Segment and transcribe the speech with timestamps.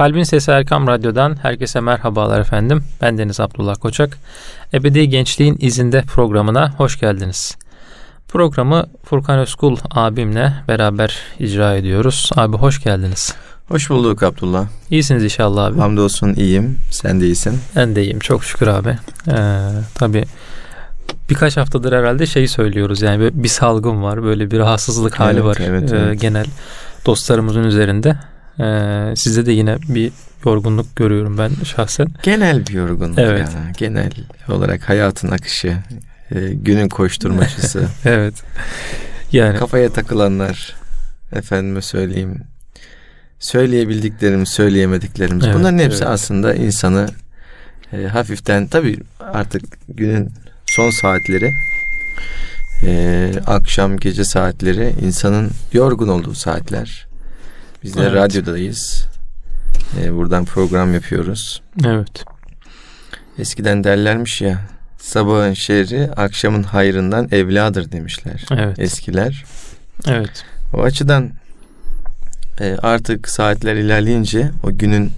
[0.00, 2.84] Kalbin Sesi Erkam Radyo'dan herkese merhabalar efendim.
[3.00, 4.18] Ben Deniz Abdullah Koçak.
[4.74, 7.56] Ebedi Gençliğin İzinde programına hoş geldiniz.
[8.28, 12.30] Programı Furkan Özkul abimle beraber icra ediyoruz.
[12.36, 13.34] Abi hoş geldiniz.
[13.68, 14.66] Hoş bulduk Abdullah.
[14.90, 15.80] İyisiniz inşallah abi.
[15.80, 16.78] Hamdolsun iyiyim.
[16.90, 17.58] Sen de iyisin.
[17.76, 18.18] Ben de iyiyim.
[18.18, 18.98] Çok şükür abi.
[19.28, 20.24] Ee, tabii
[21.30, 23.02] birkaç haftadır herhalde şeyi söylüyoruz.
[23.02, 24.22] Yani bir salgın var.
[24.22, 25.56] Böyle bir rahatsızlık hali evet, var.
[25.60, 26.20] Evet, ee, evet.
[26.20, 26.46] Genel
[27.06, 28.16] dostlarımızın üzerinde.
[28.60, 30.12] Ee, sizde de yine bir
[30.46, 32.06] yorgunluk görüyorum ben şahsen.
[32.22, 33.48] Genel bir yorgunluk Evet.
[33.54, 33.72] ya.
[33.78, 34.12] Genel
[34.48, 35.76] olarak hayatın akışı,
[36.34, 38.34] e, günün koşturmacısı, Evet.
[39.32, 40.76] Yani kafaya takılanlar,
[41.32, 42.42] efendime söyleyeyim,
[43.38, 45.44] söyleyebildiklerimiz, söyleyemediklerimiz.
[45.44, 46.12] Evet, Bunların hepsi evet.
[46.12, 47.08] aslında insanı
[47.92, 50.30] e, hafiften, tabii artık günün
[50.66, 51.54] son saatleri,
[52.86, 57.09] e, akşam gece saatleri insanın yorgun olduğu saatler.
[57.82, 58.12] Biz de Evet.
[58.14, 59.06] radyodayız.
[60.00, 61.62] E, buradan program yapıyoruz.
[61.84, 62.24] evet.
[63.38, 64.60] Eskiden derlermiş ya
[64.98, 68.78] sabahın şerri akşamın hayrından evladır demişler Evet.
[68.78, 69.44] eskiler.
[70.08, 70.44] Evet.
[70.74, 71.30] O açıdan
[72.60, 75.12] e, artık saatler ilerleyince o günün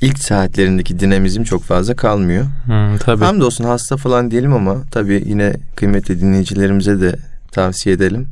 [0.00, 2.44] ilk saatlerindeki dinamizm çok fazla kalmıyor.
[2.64, 3.24] Hmm, tabii.
[3.24, 7.16] Hamdolsun hasta falan diyelim ama tabii yine kıymetli dinleyicilerimize de
[7.52, 8.28] tavsiye edelim.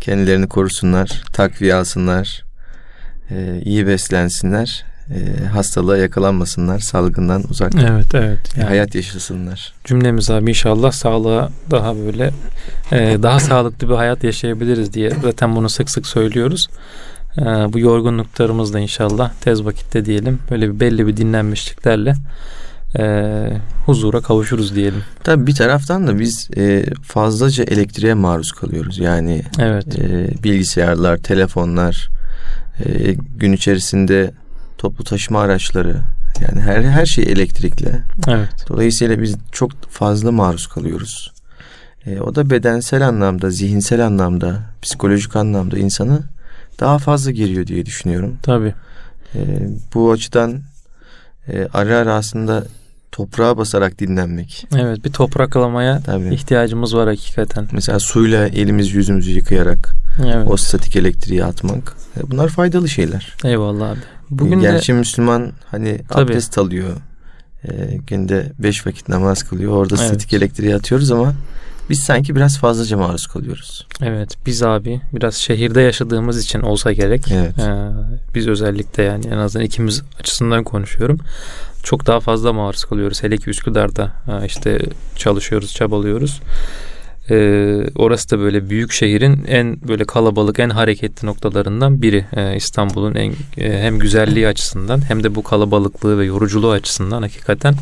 [0.00, 2.44] Kendilerini korusunlar, takviye alsınlar,
[3.30, 8.38] e, iyi beslensinler, e, hastalığa yakalanmasınlar, salgından uzak Evet evet.
[8.56, 9.72] Yani hayat yaşasınlar.
[9.84, 12.30] cümlemiz abi inşallah sağlığa daha böyle
[12.92, 16.68] e, daha sağlıklı bir hayat yaşayabiliriz diye zaten bunu sık sık söylüyoruz.
[17.38, 22.14] E, bu yorgunluklarımız da inşallah tez vakitte diyelim böyle bir belli bir dinlenmişliklerle
[22.98, 23.04] e,
[23.86, 25.02] huzura kavuşuruz diyelim.
[25.24, 28.98] Tabii bir taraftan da biz e, fazlaca elektriğe maruz kalıyoruz.
[28.98, 29.98] Yani Evet.
[29.98, 32.08] e, bilgisayarlar, telefonlar,
[32.84, 34.32] e, gün içerisinde
[34.78, 35.96] toplu taşıma araçları,
[36.40, 38.02] yani her her şey elektrikle.
[38.28, 38.64] Evet.
[38.68, 41.32] Dolayısıyla biz çok fazla maruz kalıyoruz.
[42.06, 46.22] E, o da bedensel anlamda, zihinsel anlamda, psikolojik anlamda insanı
[46.80, 48.38] daha fazla geriyor diye düşünüyorum.
[48.42, 48.74] Tabii.
[49.34, 49.40] E,
[49.94, 50.60] bu açıdan
[51.48, 52.64] e, ara ara aslında
[53.12, 54.66] toprağa basarak dinlenmek.
[54.76, 56.34] Evet bir topraklamaya Tabii.
[56.34, 57.68] ihtiyacımız var hakikaten.
[57.72, 59.94] Mesela suyla elimiz yüzümüzü yıkayarak
[60.24, 60.46] Evet.
[60.50, 61.96] o statik elektriği atmak.
[62.20, 63.36] e, Bunlar faydalı şeyler.
[63.44, 63.98] Eyvallah abi.
[64.30, 66.32] Bugün de Gerçi Müslüman hani Tabii.
[66.32, 66.96] abdest alıyor.
[67.64, 69.72] E, günde beş vakit namaz kılıyor.
[69.72, 70.06] Orada Evet.
[70.08, 71.34] statik elektriği atıyoruz ama
[71.90, 73.86] biz sanki biraz fazlaca maruz kalıyoruz.
[74.02, 77.24] Evet biz abi biraz şehirde yaşadığımız için olsa gerek.
[77.32, 77.58] Evet.
[77.58, 77.90] Ee,
[78.34, 81.18] biz özellikle yani en azından ikimiz açısından konuşuyorum.
[81.82, 83.22] Çok daha fazla maruz kalıyoruz.
[83.22, 84.78] Hele ki Üsküdar'da ha, işte
[85.16, 86.40] çalışıyoruz, çabalıyoruz.
[87.30, 92.26] Ee, orası da böyle büyük şehrin en böyle kalabalık, en hareketli noktalarından biri.
[92.36, 97.74] Ee, İstanbul'un en e, hem güzelliği açısından hem de bu kalabalıklığı ve yoruculuğu açısından hakikaten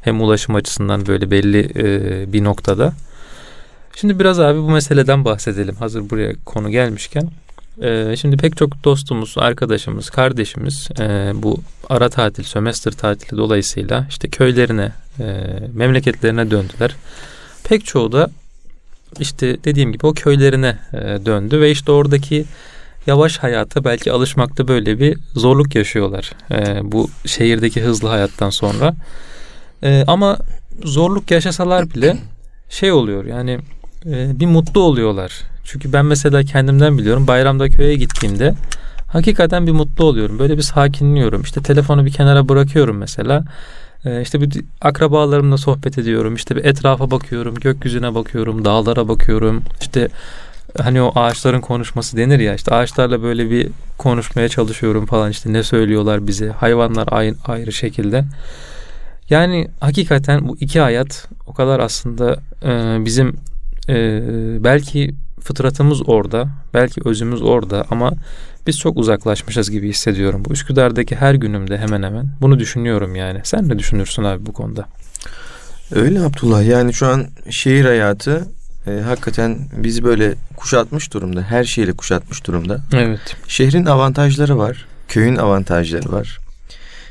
[0.00, 2.92] hem ulaşım açısından böyle belli e, bir noktada.
[4.00, 5.74] Şimdi biraz abi bu meseleden bahsedelim.
[5.74, 7.30] Hazır buraya konu gelmişken.
[7.82, 14.28] Ee, şimdi pek çok dostumuz, arkadaşımız, kardeşimiz e, bu ara tatil, sömestr tatili dolayısıyla işte
[14.28, 15.24] köylerine, e,
[15.74, 16.96] memleketlerine döndüler.
[17.64, 18.30] Pek çoğu da
[19.20, 22.44] işte dediğim gibi o köylerine e, döndü ve işte oradaki
[23.06, 26.32] yavaş hayata belki alışmakta böyle bir zorluk yaşıyorlar.
[26.82, 28.94] Bu şehirdeki hızlı hayattan sonra.
[30.06, 30.38] Ama
[30.84, 32.16] zorluk yaşasalar bile
[32.68, 33.58] şey oluyor yani
[34.06, 35.32] e, bir mutlu oluyorlar.
[35.64, 38.54] Çünkü ben mesela kendimden biliyorum bayramda köye gittiğimde
[39.06, 40.38] hakikaten bir mutlu oluyorum.
[40.38, 41.42] Böyle bir sakinliyorum.
[41.42, 43.44] İşte telefonu bir kenara bırakıyorum mesela.
[44.04, 46.34] E, işte bir akrabalarımla sohbet ediyorum.
[46.34, 49.62] İşte bir etrafa bakıyorum, gökyüzüne bakıyorum, dağlara bakıyorum.
[49.80, 50.08] İşte
[50.78, 55.62] hani o ağaçların konuşması denir ya işte ağaçlarla böyle bir konuşmaya çalışıyorum falan işte ne
[55.62, 56.48] söylüyorlar bize.
[56.48, 58.24] Hayvanlar ayrı, ayrı şekilde.
[59.30, 63.36] Yani hakikaten bu iki hayat o kadar aslında e, bizim
[63.88, 64.20] e,
[64.64, 68.12] belki fıtratımız orada, belki özümüz orada ama
[68.66, 70.44] biz çok uzaklaşmışız gibi hissediyorum.
[70.44, 73.40] Bu Üsküdar'daki her günümde hemen hemen bunu düşünüyorum yani.
[73.44, 74.86] Sen ne düşünürsün abi bu konuda?
[75.94, 78.48] Öyle Abdullah yani şu an şehir hayatı
[78.86, 81.42] e, hakikaten bizi böyle kuşatmış durumda.
[81.42, 82.80] Her şeyle kuşatmış durumda.
[82.92, 83.36] Evet.
[83.48, 84.86] Şehrin avantajları var.
[85.08, 86.38] Köyün avantajları var.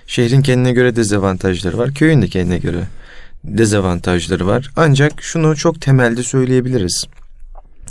[0.08, 1.94] Şehrin kendine göre dezavantajları var.
[1.94, 2.84] Köyün de kendine göre
[3.48, 4.72] dezavantajları var.
[4.76, 7.06] Ancak şunu çok temelde söyleyebiliriz.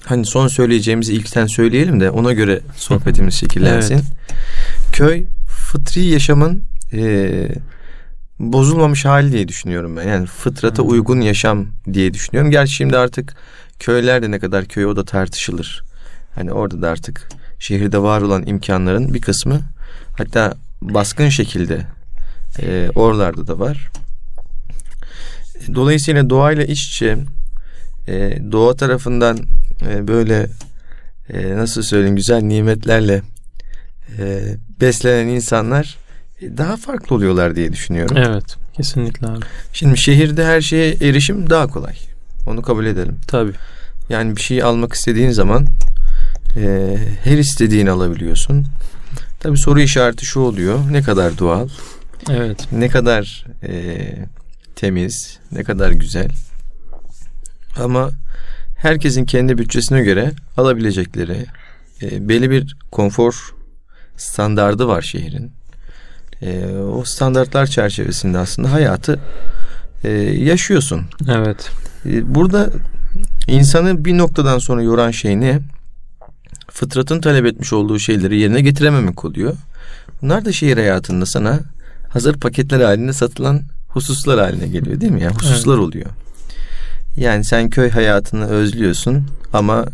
[0.04, 3.94] Hani son söyleyeceğimizi ilkten söyleyelim de ona göre sohbetimiz şekillensin.
[3.94, 4.04] Evet.
[4.92, 6.62] Köy fıtri yaşamın
[6.92, 7.48] e,
[8.38, 10.08] bozulmamış hali diye düşünüyorum ben.
[10.08, 10.86] Yani fıtrata Hı.
[10.86, 12.50] uygun yaşam diye düşünüyorum.
[12.50, 13.36] Gerçi şimdi artık
[13.78, 15.82] köylerde ne kadar köy o da tartışılır.
[16.34, 19.60] Hani orada da artık şehirde var olan imkanların bir kısmı
[20.18, 21.86] hatta baskın şekilde
[22.62, 23.90] e, oralarda da var.
[25.74, 27.18] Dolayısıyla doğayla iç içe
[28.08, 29.38] e, doğa tarafından
[29.88, 30.46] e, böyle
[31.32, 33.22] e, nasıl söyleyeyim güzel nimetlerle
[34.18, 34.42] e,
[34.80, 35.96] beslenen insanlar
[36.40, 38.16] e, daha farklı oluyorlar diye düşünüyorum.
[38.16, 39.44] Evet kesinlikle abi.
[39.72, 41.94] Şimdi şehirde her şeye erişim daha kolay.
[42.46, 43.18] Onu kabul edelim.
[43.26, 43.52] Tabii.
[44.08, 45.66] Yani bir şeyi almak istediğin zaman
[46.56, 48.66] e, her istediğini alabiliyorsun.
[49.40, 50.78] Tabii soru işareti şu oluyor.
[50.90, 51.68] Ne kadar doğal?
[52.30, 52.68] Evet.
[52.72, 53.98] Ne kadar e,
[54.76, 55.38] temiz?
[55.52, 56.28] Ne kadar güzel?
[57.78, 58.10] Ama
[58.76, 61.46] herkesin kendi bütçesine göre alabilecekleri
[62.02, 63.54] e, belli bir konfor
[64.16, 65.52] standardı var şehrin.
[66.42, 69.20] E, o standartlar çerçevesinde aslında hayatı
[70.04, 71.02] e, yaşıyorsun.
[71.30, 71.70] Evet.
[72.06, 72.70] E, burada
[73.48, 75.60] insanı bir noktadan sonra yoran şey ne?
[76.70, 79.54] Fıtratın talep etmiş olduğu şeyleri yerine getirememek oluyor.
[80.22, 81.60] Bunlar da şehir hayatında sana
[82.08, 83.62] hazır paketler halinde satılan
[83.96, 85.22] hususlar haline geliyor değil mi?
[85.22, 85.84] Yani hususlar evet.
[85.84, 86.06] oluyor.
[87.16, 89.86] Yani sen köy hayatını özlüyorsun ama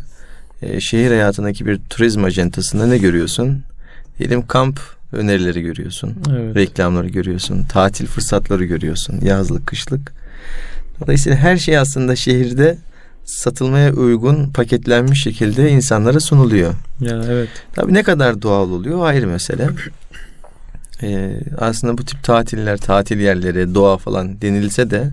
[0.62, 3.62] e, şehir hayatındaki bir turizm ajantasında ne görüyorsun?
[4.18, 4.80] Diyelim kamp
[5.12, 6.16] önerileri görüyorsun.
[6.30, 6.56] Evet.
[6.56, 7.62] Reklamları görüyorsun.
[7.62, 9.20] Tatil fırsatları görüyorsun.
[9.22, 10.12] Yazlık, kışlık.
[11.00, 12.78] Dolayısıyla her şey aslında şehirde
[13.24, 16.74] satılmaya uygun paketlenmiş şekilde insanlara sunuluyor.
[17.00, 17.48] Ya evet.
[17.74, 19.68] Tabii ne kadar doğal oluyor ayrı mesele.
[21.02, 25.10] Ee, aslında bu tip tatiller, tatil yerleri, doğa falan denilse de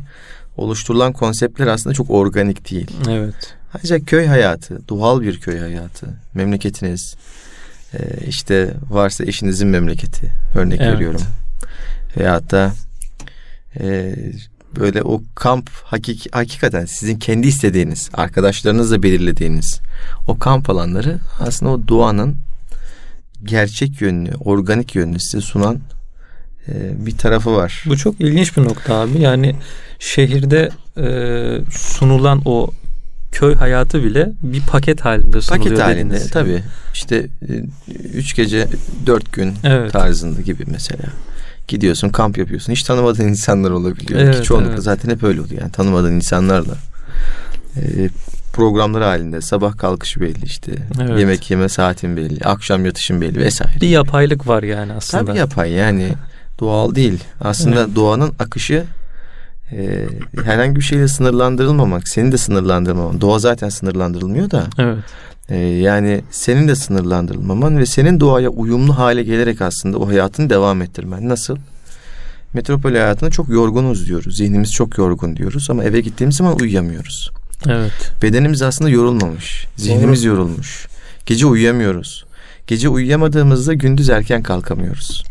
[0.58, 2.92] oluşturulan konseptler aslında çok organik değil.
[3.10, 3.56] Evet.
[3.74, 7.16] Ancak köy hayatı, doğal bir köy hayatı, memleketiniz,
[7.94, 10.94] e, işte varsa eşinizin memleketi örnek evet.
[10.94, 11.22] veriyorum.
[12.18, 12.74] Veyahut da
[13.80, 14.16] e,
[14.80, 19.80] böyle o kamp hakik, hakikaten sizin kendi istediğiniz, arkadaşlarınızla belirlediğiniz
[20.28, 22.36] o kamp alanları aslında o doğanın
[23.44, 25.80] gerçek yönünü, organik yönünü size sunan
[26.68, 27.84] e, bir tarafı var.
[27.86, 29.22] Bu çok ilginç bir nokta abi.
[29.22, 29.56] Yani
[30.00, 31.08] şehirde e,
[31.72, 32.72] sunulan o
[33.32, 35.66] köy hayatı bile bir paket halinde sunuluyor.
[35.66, 36.32] Paket halinde dediniz.
[36.32, 36.64] tabii.
[36.94, 37.64] İşte e,
[38.14, 38.68] üç gece
[39.06, 39.92] dört gün evet.
[39.92, 41.04] tarzında gibi mesela.
[41.68, 42.74] Gidiyorsun kamp yapıyorsun.
[42.74, 44.20] Hiç tanımadığın insanlar olabiliyor.
[44.20, 44.84] Evet, Ki çoğunlukla evet.
[44.84, 45.62] zaten hep öyle oluyor.
[45.62, 46.78] Yani tanımadığın insanlarla.
[47.76, 48.10] E,
[48.54, 50.72] programları halinde sabah kalkışı belli işte.
[51.02, 51.20] Evet.
[51.20, 52.46] Yemek yeme saatin belli.
[52.46, 53.82] Akşam yatışın belli vesaire.
[53.82, 55.26] Bir yapaylık var yani aslında.
[55.26, 56.14] Tabii yapay yani.
[56.60, 57.24] doğal değil.
[57.42, 57.96] Aslında evet.
[57.96, 58.84] doğanın akışı
[59.72, 60.06] e,
[60.44, 63.22] herhangi bir şeyle sınırlandırılmamak, senin de sınırlandırmaman.
[63.22, 64.68] Doğa zaten sınırlandırılmıyor da.
[64.78, 65.04] Evet.
[65.50, 70.82] E, yani senin de sınırlandırılmaman ve senin doğaya uyumlu hale gelerek aslında o hayatını devam
[70.82, 71.30] ettirmen.
[71.30, 71.58] Nasıl?
[72.54, 74.38] Metropol hayatında çok yorgunuz diyoruz.
[74.38, 77.32] Zihnimiz çok yorgun diyoruz ama eve gittiğimiz zaman uyuyamıyoruz.
[77.68, 78.12] Evet.
[78.22, 79.68] Bedenimiz aslında yorulmamış.
[79.76, 80.30] Zihnimiz Doğru.
[80.30, 80.88] yorulmuş.
[81.26, 82.26] Gece uyuyamıyoruz.
[82.68, 85.24] Gece uyuyamadığımızda gündüz erken kalkamıyoruz.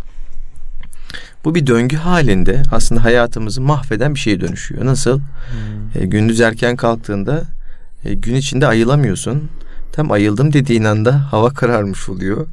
[1.45, 4.87] Bu bir döngü halinde aslında hayatımızı mahveden bir şeye dönüşüyor.
[4.87, 5.19] Nasıl?
[5.19, 6.03] Hmm.
[6.03, 7.43] E, gündüz erken kalktığında
[8.05, 9.51] e, gün içinde ayılamıyorsun.
[9.93, 12.47] Tam ayıldım dediğin anda hava kararmış oluyor.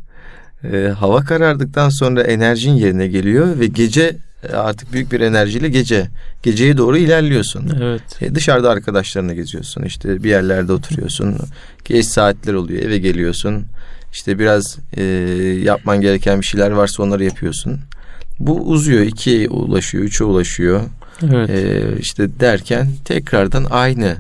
[0.64, 4.18] E, hava karardıktan sonra enerjin yerine geliyor ve gece
[4.54, 6.08] artık büyük bir enerjiyle gece
[6.44, 7.72] geceye doğru ilerliyorsun.
[7.82, 8.22] Evet.
[8.22, 9.84] E, dışarıda arkadaşlarına geziyorsun.
[9.84, 11.38] İşte bir yerlerde oturuyorsun.
[11.86, 12.84] Geç saatler oluyor.
[12.84, 13.66] Eve geliyorsun.
[14.12, 15.04] İşte biraz e,
[15.64, 17.80] yapman gereken bir şeyler varsa onları yapıyorsun.
[18.40, 19.02] Bu uzuyor.
[19.02, 20.04] ikiye ulaşıyor.
[20.04, 20.82] Üçe ulaşıyor.
[21.24, 21.50] Evet.
[21.50, 24.16] E, işte derken tekrardan aynı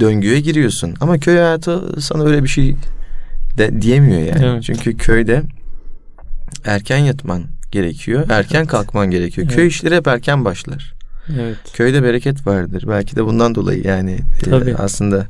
[0.00, 0.94] döngüye giriyorsun.
[1.00, 2.76] Ama köy hayatı sana öyle bir şey
[3.58, 4.44] de diyemiyor yani.
[4.46, 4.62] Evet.
[4.62, 5.42] Çünkü köyde
[6.64, 7.42] erken yatman
[7.74, 8.26] gerekiyor.
[8.28, 8.68] Erken evet.
[8.68, 9.46] kalkman gerekiyor.
[9.46, 9.56] Evet.
[9.56, 10.94] Köy işleri hep erken başlar.
[11.40, 11.56] Evet.
[11.72, 12.84] Köyde bereket vardır.
[12.88, 15.26] Belki de bundan dolayı yani e, aslında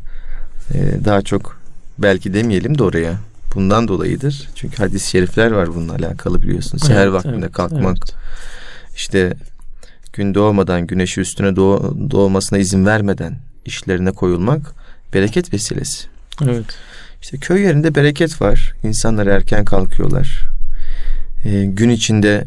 [0.75, 1.61] e, daha çok
[1.99, 3.15] belki demeyelim de oraya.
[3.55, 4.49] Bundan dolayıdır.
[4.55, 6.79] Çünkü hadis-i şerifler var bununla alakalı biliyorsun.
[6.79, 7.97] Seher evet, vaktinde evet, kalkmak.
[7.97, 8.15] Evet.
[8.97, 9.35] İşte
[10.13, 14.75] gün doğmadan güneşi üstüne doğ, doğmasına izin vermeden işlerine koyulmak
[15.15, 16.07] bereket vesilesi.
[16.43, 16.67] Evet.
[17.23, 18.73] İşte köy yerinde bereket var.
[18.83, 20.54] İnsanlar erken kalkıyorlar.
[21.45, 22.47] Ee, gün içinde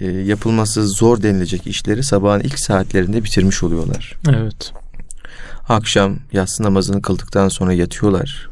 [0.00, 4.14] e, yapılması zor denilecek işleri sabahın ilk saatlerinde bitirmiş oluyorlar.
[4.28, 4.72] Evet.
[5.68, 8.48] Akşam yatsı namazını kıldıktan sonra yatıyorlar.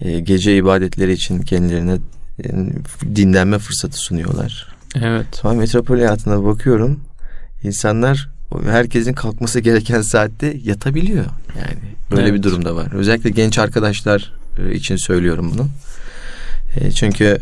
[0.00, 1.98] Ee, gece ibadetleri için kendilerine
[2.44, 2.50] e,
[3.16, 4.68] dinlenme fırsatı sunuyorlar.
[4.94, 5.40] Evet.
[5.44, 7.00] Ama metropol hayatına bakıyorum.
[7.62, 8.28] İnsanlar
[8.64, 11.24] herkesin kalkması gereken saatte yatabiliyor.
[11.58, 11.78] Yani
[12.10, 12.34] böyle evet.
[12.34, 12.92] bir durumda var.
[12.92, 15.68] Özellikle genç arkadaşlar e, için söylüyorum bunu.
[16.76, 17.38] E, çünkü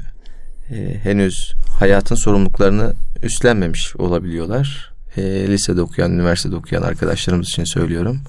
[0.71, 4.93] e, henüz hayatın sorumluluklarını üstlenmemiş olabiliyorlar.
[5.17, 8.21] E, lisede okuyan, üniversitede okuyan arkadaşlarımız için söylüyorum.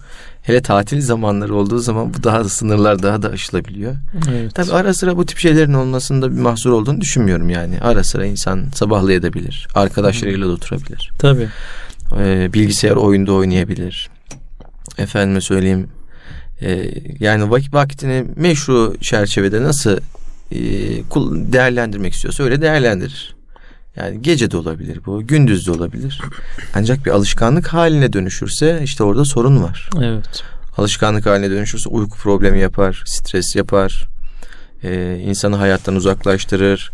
[0.41, 3.95] Hele tatil zamanları olduğu zaman bu daha da sınırlar daha da aşılabiliyor.
[4.31, 4.55] Evet.
[4.55, 7.79] Tabii ara sıra bu tip şeylerin olmasında bir mahsur olduğunu düşünmüyorum yani.
[7.81, 9.67] Ara sıra insan sabahlayabilir.
[9.75, 11.11] Arkadaşlarıyla da oturabilir.
[11.19, 11.47] Tabii.
[12.19, 14.09] Ee, bilgisayar oyunda oynayabilir.
[14.97, 15.87] Efendime söyleyeyim.
[16.61, 19.99] e, yani vak- vaktini meşru çerçevede nasıl e,
[21.53, 23.35] değerlendirmek istiyorsa öyle değerlendirir.
[23.95, 26.21] Yani gece de olabilir bu, gündüz de olabilir.
[26.75, 29.89] Ancak bir alışkanlık haline dönüşürse işte orada sorun var.
[30.01, 30.43] Evet.
[30.77, 34.07] Alışkanlık haline dönüşürse uyku problemi yapar, stres yapar,
[34.83, 36.91] e, insanı hayattan uzaklaştırır,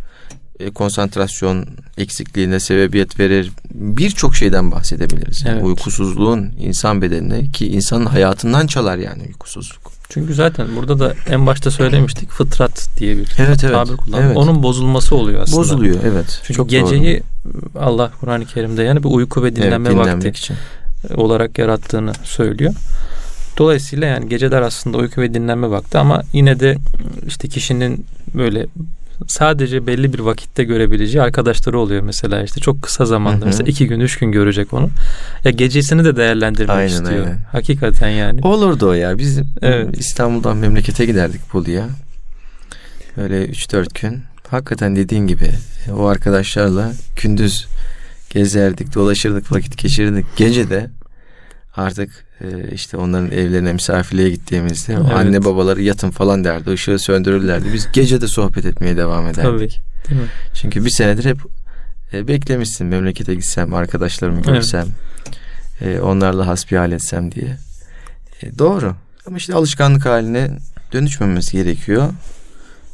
[0.59, 3.51] e, konsantrasyon eksikliğine sebebiyet verir.
[3.73, 5.43] Birçok şeyden bahsedebiliriz.
[5.45, 5.65] Yani Evet.
[5.65, 9.94] Uykusuzluğun insan bedenine ki insanın hayatından çalar yani uykusuzluk.
[10.09, 13.73] Çünkü zaten burada da en başta söylemiştik fıtrat diye bir Evet, evet.
[13.73, 14.25] tabir kullandık.
[14.25, 14.37] Evet.
[14.37, 15.57] Onun bozulması oluyor aslında.
[15.57, 16.41] Bozuluyor evet.
[16.43, 17.23] Çünkü Çok geceyi
[17.79, 19.63] Allah Kur'an-ı Kerim'de yani bir uyku ve doğru.
[19.63, 20.55] dinlenme evet, vakti için.
[21.15, 22.73] olarak yarattığını söylüyor.
[23.57, 26.77] Dolayısıyla yani geceler aslında uyku ve dinlenme vakti ama yine de
[27.27, 28.67] işte kişinin böyle
[29.27, 33.45] sadece belli bir vakitte görebileceği arkadaşları oluyor mesela işte çok kısa zamanda Hı hı.
[33.45, 34.89] mesela iki gün üç gün görecek onu.
[35.43, 37.25] Ya gecesini de değerlendirmek Aynen, istiyor.
[37.25, 37.39] aynen.
[37.51, 38.39] Hakikaten yani.
[38.43, 39.17] Olurdu o ya.
[39.17, 39.97] Biz Evet.
[39.97, 41.87] İstanbul'dan memlekete giderdik Bolu'ya.
[43.17, 44.23] Böyle 3-4 gün.
[44.49, 45.49] Hakikaten dediğin gibi
[45.93, 46.91] o arkadaşlarla
[47.23, 47.67] gündüz
[48.29, 50.25] gezerdik, dolaşırdık, vakit geçirirdik.
[50.37, 50.89] Gece de
[51.75, 55.11] artık e, işte onların evlerine misafirliğe gittiğimizde Evet.
[55.13, 56.69] anne babaları yatın falan derdi.
[56.71, 57.73] ışığı söndürürlerdi.
[57.73, 59.41] Biz gece de sohbet etmeye devam ederdik.
[60.03, 60.09] Tabii.
[60.09, 60.27] Değil mi?
[60.53, 61.37] Çünkü bir senedir hep
[62.13, 64.45] e, beklemişsin memlekete gitsem, arkadaşlarımı Evet.
[64.47, 64.87] görsem,
[65.81, 67.57] e, onlarla hasbihal etsem diye.
[68.43, 68.95] E, doğru.
[69.27, 70.51] Ama işte alışkanlık haline
[70.93, 72.09] dönüşmemesi gerekiyor.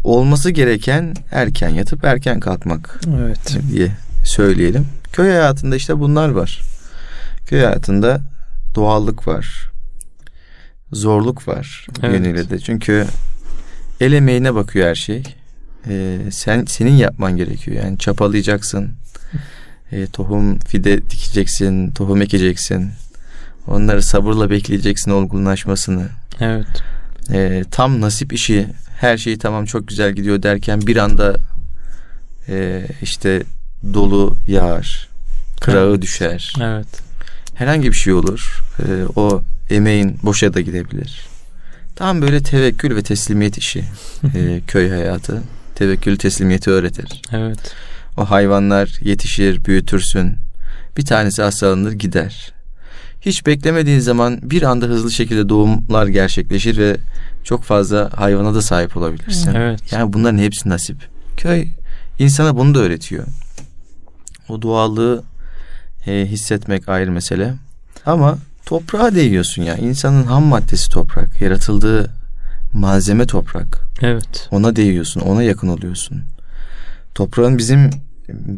[0.03, 3.57] Olması gereken erken yatıp erken kalkmak Evet.
[3.71, 3.87] diye
[4.25, 4.87] söyleyelim.
[5.13, 6.59] Köy hayatında işte bunlar var.
[7.47, 8.21] Köy hayatında
[8.75, 9.71] doğallık var.
[10.91, 12.13] Zorluk var Evet.
[12.13, 12.59] yönüyle de.
[12.59, 13.05] Çünkü
[13.99, 15.23] el emeğine bakıyor her şey.
[15.87, 17.83] Ee, sen senin yapman gerekiyor.
[17.83, 18.91] Yani çapalayacaksın.
[19.91, 22.91] Ee, tohum fide dikeceksin, tohum ekeceksin.
[23.67, 26.07] Onları sabırla bekleyeceksin olgunlaşmasını.
[26.39, 26.67] Evet.
[27.33, 28.67] Ee, tam nasip işi
[28.99, 31.35] her şey tamam çok güzel gidiyor derken bir anda
[32.49, 33.43] e, işte
[33.93, 35.09] dolu yağar,
[35.61, 36.53] kırağı düşer.
[36.61, 36.87] Evet.
[37.55, 38.61] Herhangi bir şey olur.
[38.79, 41.27] Ee, o emeğin boşa da gidebilir.
[41.95, 43.83] Tam böyle tevekkül ve teslimiyet işi
[44.35, 45.41] ee, köy hayatı.
[45.75, 47.21] Tevekkül teslimiyeti öğretir.
[47.31, 47.75] Evet.
[48.17, 50.35] O hayvanlar yetişir, büyütürsün.
[50.97, 52.53] Bir tanesi hastalanır gider.
[53.21, 56.97] Hiç beklemediğin zaman bir anda hızlı şekilde doğumlar gerçekleşir ve
[57.43, 59.53] çok fazla hayvana da sahip olabilirsin.
[59.55, 59.91] Evet.
[59.91, 60.97] Yani bunların hepsi nasip.
[61.37, 61.67] Köy
[62.19, 63.25] insana bunu da öğretiyor.
[64.49, 65.23] O doğallığı
[66.07, 67.53] e, hissetmek ayrı mesele.
[68.05, 69.77] Ama toprağa değiyorsun ya.
[69.77, 71.41] İnsanın ham maddesi toprak.
[71.41, 72.11] Yaratıldığı
[72.73, 73.81] malzeme toprak.
[74.01, 74.47] Evet.
[74.51, 76.23] Ona değiyorsun, ona yakın oluyorsun.
[77.15, 77.89] Toprağın bizim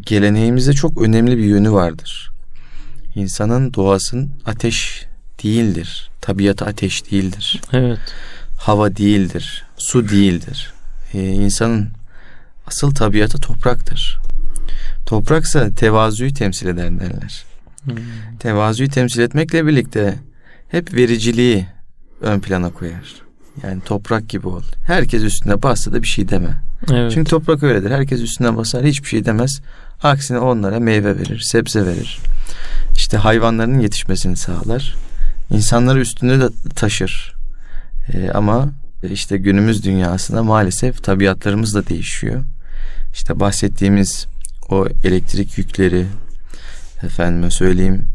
[0.00, 2.30] geleneğimizde çok önemli bir yönü vardır.
[3.14, 5.06] İnsanın doğasın ateş
[5.44, 6.10] değildir.
[6.20, 7.62] Tabiatı ateş değildir.
[7.72, 7.98] Evet.
[8.58, 9.64] Hava değildir.
[9.76, 10.72] Su değildir.
[11.14, 11.88] Ee, insanın
[12.66, 14.18] asıl tabiatı topraktır.
[15.06, 17.44] Topraksa tevazuyu temsil eder derler.
[17.84, 17.96] Hmm.
[18.38, 20.18] Tevazuyu temsil etmekle birlikte
[20.68, 21.66] hep vericiliği
[22.20, 23.14] ön plana koyar.
[23.62, 24.62] Yani toprak gibi ol.
[24.86, 26.60] Herkes üstüne bassa da bir şey deme.
[26.92, 27.12] Evet.
[27.14, 27.90] Çünkü toprak öyledir.
[27.90, 29.60] Herkes üstüne basar hiçbir şey demez.
[30.02, 32.18] Aksine onlara meyve verir, sebze verir.
[32.96, 34.94] İşte hayvanların yetişmesini sağlar.
[35.50, 37.34] İnsanları üstünde de taşır.
[38.12, 38.68] Ee, ama
[39.10, 42.42] işte günümüz dünyasında maalesef tabiatlarımız da değişiyor.
[43.12, 44.26] İşte bahsettiğimiz
[44.68, 46.06] o elektrik yükleri,
[47.02, 48.06] efendime söyleyeyim,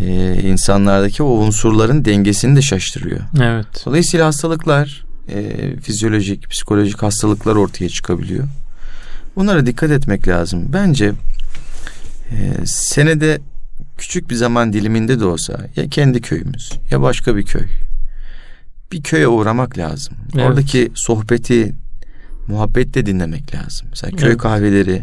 [0.00, 3.20] e, insanlardaki o unsurların dengesini de şaştırıyor.
[3.42, 3.66] Evet.
[3.86, 8.44] Dolayısıyla hastalıklar, e, fizyolojik, psikolojik hastalıklar ortaya çıkabiliyor.
[9.36, 10.64] Bunlara dikkat etmek lazım.
[10.72, 11.12] Bence
[12.30, 13.40] e, senede
[13.98, 17.66] küçük bir zaman diliminde de olsa ya kendi köyümüz ya başka bir köy.
[18.92, 20.14] Bir köye uğramak lazım.
[20.34, 20.46] Evet.
[20.46, 21.74] Oradaki sohbeti,
[22.48, 23.86] muhabbetle dinlemek lazım.
[23.90, 24.38] Mesela köy Evet.
[24.38, 25.02] kahveleri,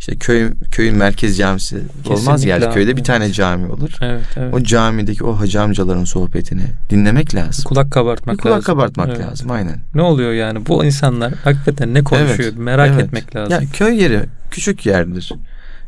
[0.00, 1.76] işte köy köyün merkez camisi
[2.06, 3.90] olmaz Kesinlikle yani abi, köyde bir tane cami olur.
[4.00, 4.22] Evet.
[4.36, 4.54] Evet.
[4.54, 7.64] O camideki o hacı amcaların sohbetini dinlemek lazım.
[7.64, 8.64] kulak kabartmak Bir kulak lazım.
[8.66, 9.20] kabartmak Evet.
[9.20, 9.80] lazım aynen.
[9.94, 10.66] Ne oluyor yani?
[10.66, 12.38] Bu insanlar hakikaten ne konuşuyor?
[12.38, 13.02] Evet, Merak evet.
[13.04, 13.52] etmek lazım.
[13.52, 15.32] Ya köy yeri küçük yerdir.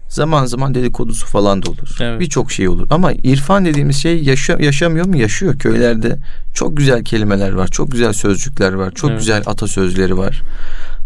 [0.08, 1.96] Zaman zaman dedikodusu falan da olur.
[2.00, 2.20] Evet.
[2.20, 2.86] Birçok şey olur.
[2.90, 5.16] Ama irfan dediğimiz şey yaşa- yaşamıyor mu?
[5.16, 5.58] Yaşıyor.
[5.58, 6.16] Köylerde
[6.54, 7.68] çok güzel kelimeler var.
[7.68, 8.90] Çok güzel sözcükler var.
[8.94, 9.20] Çok Evet.
[9.20, 10.42] güzel atasözleri var.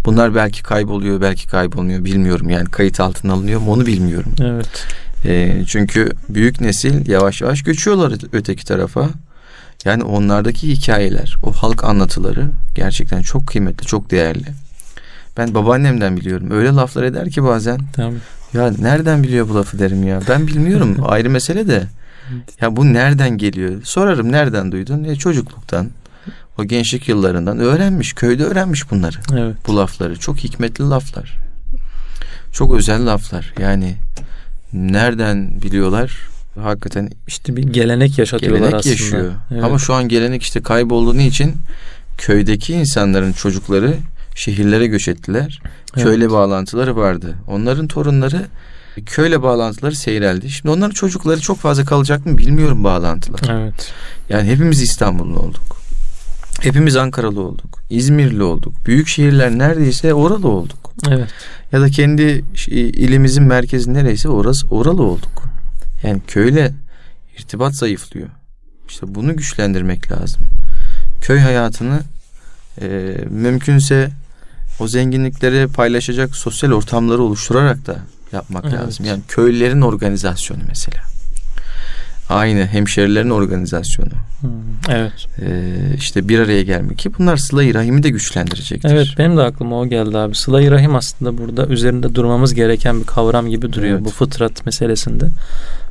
[0.07, 2.05] Bunlar belki kayboluyor, belki kaybolmuyor.
[2.05, 4.33] Bilmiyorum yani kayıt altına alınıyor mu onu bilmiyorum.
[4.41, 4.87] Evet.
[5.25, 9.09] E, çünkü büyük nesil yavaş yavaş göçüyorlar öteki tarafa.
[9.85, 14.47] Yani onlardaki hikayeler, o halk anlatıları gerçekten çok kıymetli, çok değerli.
[15.37, 16.51] Ben babaannemden biliyorum.
[16.51, 17.81] Öyle laflar eder ki bazen.
[17.93, 18.17] Tabii.
[18.55, 20.21] Ya nereden biliyor bu lafı derim ya.
[20.29, 20.97] Ben bilmiyorum.
[21.09, 21.87] Ayrı mesele de.
[22.61, 23.83] Ya bu nereden geliyor?
[23.85, 25.05] Sorarım nereden duydun?
[25.05, 25.89] E çocukluktan.
[26.59, 28.13] O gençlik yıllarından öğrenmiş.
[28.13, 29.17] Köyde öğrenmiş bunları.
[29.33, 29.57] Evet.
[29.67, 30.19] Bu lafları.
[30.19, 31.37] Çok hikmetli laflar.
[32.53, 33.55] Çok özel laflar.
[33.61, 33.97] Yani
[34.73, 36.19] nereden biliyorlar?
[36.63, 38.93] Hakikaten İşte bir gelenek yaşatıyorlar gelenek aslında.
[38.93, 39.33] yaşıyor.
[39.53, 39.65] Evet.
[39.65, 41.55] Ama şu an gelenek işte kaybolduğu için
[42.19, 43.95] köydeki insanların çocukları
[44.35, 45.61] şehirlere göç ettiler.
[45.95, 46.33] Köyle Evet.
[46.33, 47.35] bağlantıları vardı.
[47.49, 48.47] Onların torunları
[49.07, 50.51] köyle bağlantıları seyreldi.
[50.51, 53.41] Şimdi onların çocukları çok fazla kalacak mı bilmiyorum bağlantılar.
[53.51, 53.93] Evet.
[54.29, 55.76] Yani hepimiz İstanbullu olduk.
[56.61, 57.83] Hepimiz Ankaralı olduk.
[57.91, 58.75] İzmirli olduk.
[58.87, 60.93] Büyük şehirler neredeyse oralı olduk.
[61.09, 61.29] Evet.
[61.73, 62.45] Ya da kendi
[62.77, 65.43] ilimizin merkezi nereyse orası oralı olduk.
[66.03, 66.75] Yani köyle
[67.39, 68.29] irtibat zayıflıyor.
[68.89, 70.43] İşte bunu güçlendirmek lazım.
[71.21, 72.01] Köy hayatını
[72.81, 74.11] e, mümkünse
[74.81, 77.97] o zenginlikleri paylaşacak sosyal ortamları oluşturarak da
[78.33, 78.75] yapmak Evet.
[78.79, 79.07] lazım.
[79.07, 81.03] Yani köylülerin organizasyonu mesela.
[82.29, 84.11] Aynı hemşerilerin organizasyonu.
[84.41, 84.51] Hmm,
[84.89, 85.27] Evet.
[85.43, 88.91] E, işte bir araya gelmek ki bunlar sıla-i rahimi de güçlendirecektir.
[88.91, 90.35] Evet benim de aklıma o geldi abi.
[90.35, 94.05] Sıla-i Rahim aslında burada üzerinde durmamız gereken bir kavram gibi duruyor Evet.
[94.05, 95.29] bu fıtrat meselesinde.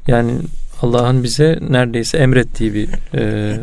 [0.08, 0.32] Yani
[0.82, 3.58] Allah'ın bize neredeyse emrettiği bir e,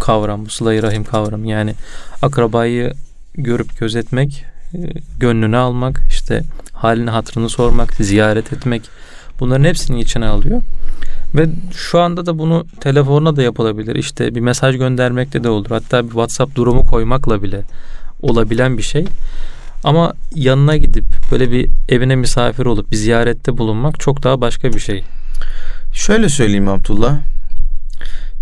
[0.00, 1.48] kavram bu Sıla-i Rahim kavramı.
[1.48, 1.74] Yani
[2.22, 2.92] akrabayı
[3.34, 4.78] görüp gözetmek, e,
[5.18, 8.82] gönlünü almak, işte halini hatırını sormak, ziyaret etmek
[9.40, 10.62] bunların hepsini içine alıyor.
[11.34, 13.96] Ve şu anda da bunu telefonla da yapılabilir.
[13.96, 15.70] İşte bir mesaj göndermekle de olur.
[15.70, 17.62] Hatta bir WhatsApp durumu koymakla bile
[18.22, 19.04] olabilen bir şey.
[19.84, 24.80] Ama yanına gidip böyle bir evine misafir olup bir ziyarette bulunmak çok daha başka bir
[24.80, 25.04] şey.
[25.92, 27.18] Şöyle söyleyeyim Abdullah.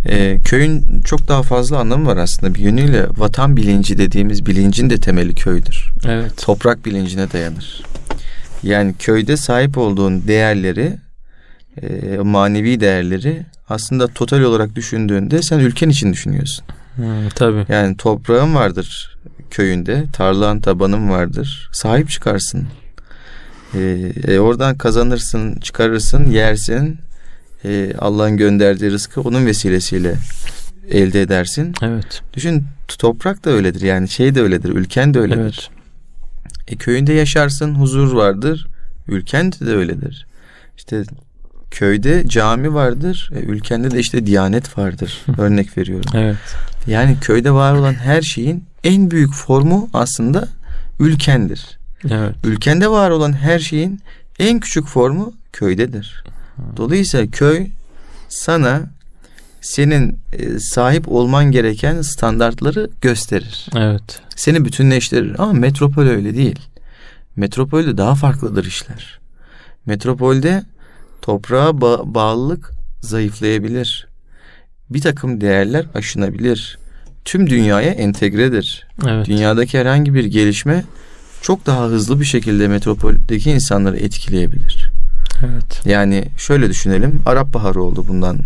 [0.06, 2.54] Ee, köyün çok daha fazla anlamı var aslında.
[2.54, 5.90] Bir yönüyle vatan bilinci dediğimiz bilincin de temeli köydür.
[6.06, 6.42] Evet.
[6.42, 7.82] Toprak bilincine dayanır.
[8.62, 10.96] Yani köyde sahip olduğun değerleri,
[11.82, 16.64] e, manevi değerleri aslında total olarak düşündüğünde sen ülken için düşünüyorsun.
[16.96, 17.66] Hmm, tabii.
[17.68, 19.18] Yani toprağın vardır
[19.50, 21.68] köyünde, tarlan tabanın vardır.
[21.72, 22.66] Sahip çıkarsın.
[23.74, 26.98] Ee, e, oradan kazanırsın, çıkarırsın, yersin.
[27.64, 30.14] Ee, Allah'ın gönderdiği rızkı onun vesilesiyle
[30.90, 31.74] elde edersin.
[31.82, 32.22] Evet.
[32.34, 32.64] Düşün
[32.98, 35.40] toprak da öyledir yani şey de öyledir, ülken de öyledir.
[35.40, 35.77] Evet.
[36.68, 38.66] E, köyünde yaşarsın, huzur vardır.
[39.08, 40.26] Ülken de öyledir.
[40.76, 41.04] İşte
[41.70, 45.24] köyde cami vardır, e, ülkende de işte diyanet vardır.
[45.38, 46.10] Örnek veriyorum.
[46.14, 46.36] Evet.
[46.86, 50.48] Yani köyde var olan her şeyin en büyük formu aslında
[51.00, 51.78] ülkendir.
[52.10, 52.34] Evet.
[52.44, 54.00] Ülkende var olan her şeyin
[54.38, 56.24] en küçük formu köydedir.
[56.76, 57.66] Dolayısıyla köy
[58.28, 58.82] sana
[59.60, 63.66] senin e, sahip olman gereken standartları gösterir.
[63.76, 64.20] Evet.
[64.36, 66.58] Seni bütünleştirir ama metropol öyle değil.
[67.36, 69.18] Metropolde daha farklıdır işler.
[69.86, 70.62] Metropolde
[71.22, 74.06] toprağa ba- bağlılık zayıflayabilir.
[74.90, 76.78] Bir takım değerler aşınabilir.
[77.24, 78.86] Tüm dünyaya entegredir.
[79.08, 79.26] Evet.
[79.26, 80.84] Dünyadaki herhangi bir gelişme
[81.42, 84.90] çok daha hızlı bir şekilde metropoldeki insanları etkileyebilir.
[85.44, 85.86] Evet.
[85.86, 87.22] Yani şöyle düşünelim.
[87.26, 88.38] Arap Baharı oldu bundan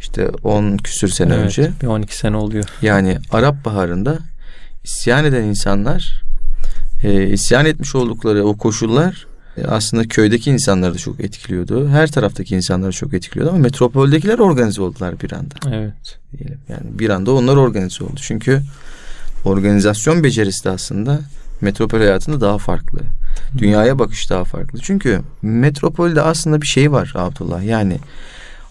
[0.00, 1.44] işte 10 küsür sene evet.
[1.44, 1.70] önce.
[1.82, 2.64] Bir 12 sene oluyor.
[2.82, 4.18] Yani Arap Baharı'nda
[4.84, 6.22] isyan eden insanlar
[7.02, 11.88] e, isyan etmiş oldukları o koşullar e, aslında köydeki insanları da çok etkiliyordu.
[11.88, 16.18] Her taraftaki insanları çok etkiliyordu ama metropoldekiler organize oldular bir anda Evet.
[16.38, 16.58] diyelim.
[16.68, 18.20] Yani bir anda onlar organize oldu.
[18.20, 18.62] Çünkü
[19.44, 21.20] organizasyon becerisi de aslında
[21.60, 23.00] metropol hayatında daha farklı.
[23.58, 24.78] Dünyaya bakış daha farklı.
[24.82, 27.64] Çünkü metropolde aslında bir şey var Abdullah.
[27.64, 27.98] Yani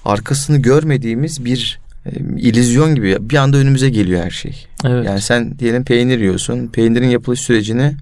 [0.08, 4.66] arkasını görmediğimiz bir e, illüzyon gibi bir anda önümüze geliyor her şey.
[4.86, 5.06] Evet.
[5.06, 6.68] Yani sen diyelim peynir yiyorsun.
[6.68, 7.94] Peynirin yapılış sürecini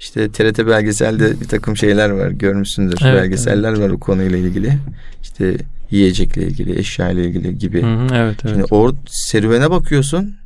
[0.00, 2.98] işte TRT belgeselde bir takım şeyler var görmüşsündür.
[3.04, 4.78] Evet, Belgeseller var o konuyla ilgili.
[5.22, 5.56] İşte
[5.90, 7.82] yiyecekle ilgili, eşyayla ilgili gibi.
[7.82, 8.36] Hı hı, evet.
[8.44, 8.54] Evet.
[8.54, 10.36] Şimdi or serüvene bakıyorsun.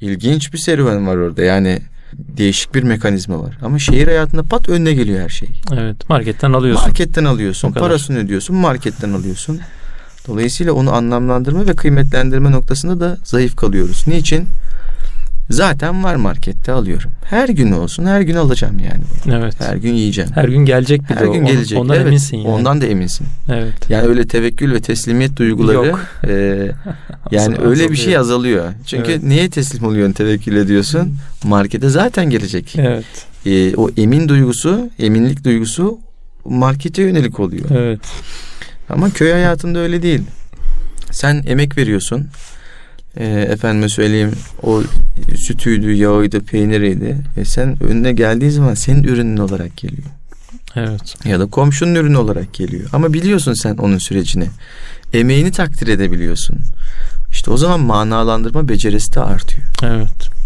[0.00, 1.42] İlginç bir serüven var orada.
[1.42, 1.78] Yani
[2.12, 3.58] değişik bir mekanizma var.
[3.62, 5.48] Ama şehir hayatında pat önüne geliyor her şey.
[5.72, 6.08] evet.
[6.08, 6.84] Marketten alıyorsun.
[6.84, 9.60] Marketten alıyorsun, O parasını ödüyorsun, marketten alıyorsun.
[10.28, 14.04] Dolayısıyla onu anlamlandırma ve kıymetlendirme noktasında da zayıf kalıyoruz.
[14.06, 14.44] Niçin?
[15.50, 17.10] Zaten var markette alıyorum.
[17.24, 19.36] Her gün olsun, her gün alacağım yani.
[19.38, 19.54] Evet.
[19.60, 20.30] Her gün yiyeceğim.
[20.34, 21.32] Her gün gelecek bir Her de o.
[21.32, 21.78] gün Ondan- gelecek.
[21.78, 22.48] Ondan evet, eminsin yani.
[22.48, 23.26] Ondan da eminsin.
[23.52, 23.90] Evet.
[23.90, 26.00] Yani öyle tevekkül ve teslimiyet duyguları Yok.
[26.28, 26.32] e,
[27.30, 28.58] yani öyle bir şey azalıyor.
[28.58, 28.84] azalıyor.
[28.86, 29.22] Çünkü Evet.
[29.22, 31.14] niye teslim oluyorsun, tevekkül ediyorsun?
[31.44, 32.76] Markete zaten gelecek.
[32.78, 33.04] Evet.
[33.46, 35.98] E, o emin duygusu, eminlik duygusu
[36.44, 37.70] markete yönelik oluyor.
[37.70, 38.00] Evet.
[38.88, 40.22] Ama köy hayatında öyle değil.
[41.10, 42.26] Sen emek veriyorsun.
[43.16, 44.82] e, efendime söyleyeyim o
[45.36, 47.16] sütüydü, yağıydı, peyniriydi.
[47.36, 50.08] E sen önüne geldiği zaman senin ürünün olarak geliyor.
[50.76, 51.14] Evet.
[51.24, 52.88] Ya da komşunun ürünü olarak geliyor.
[52.92, 54.46] Ama biliyorsun sen onun sürecini.
[55.12, 56.56] Emeğini takdir edebiliyorsun.
[57.32, 59.66] İşte o zaman manalandırma becerisi de artıyor.
[59.82, 60.37] Evet.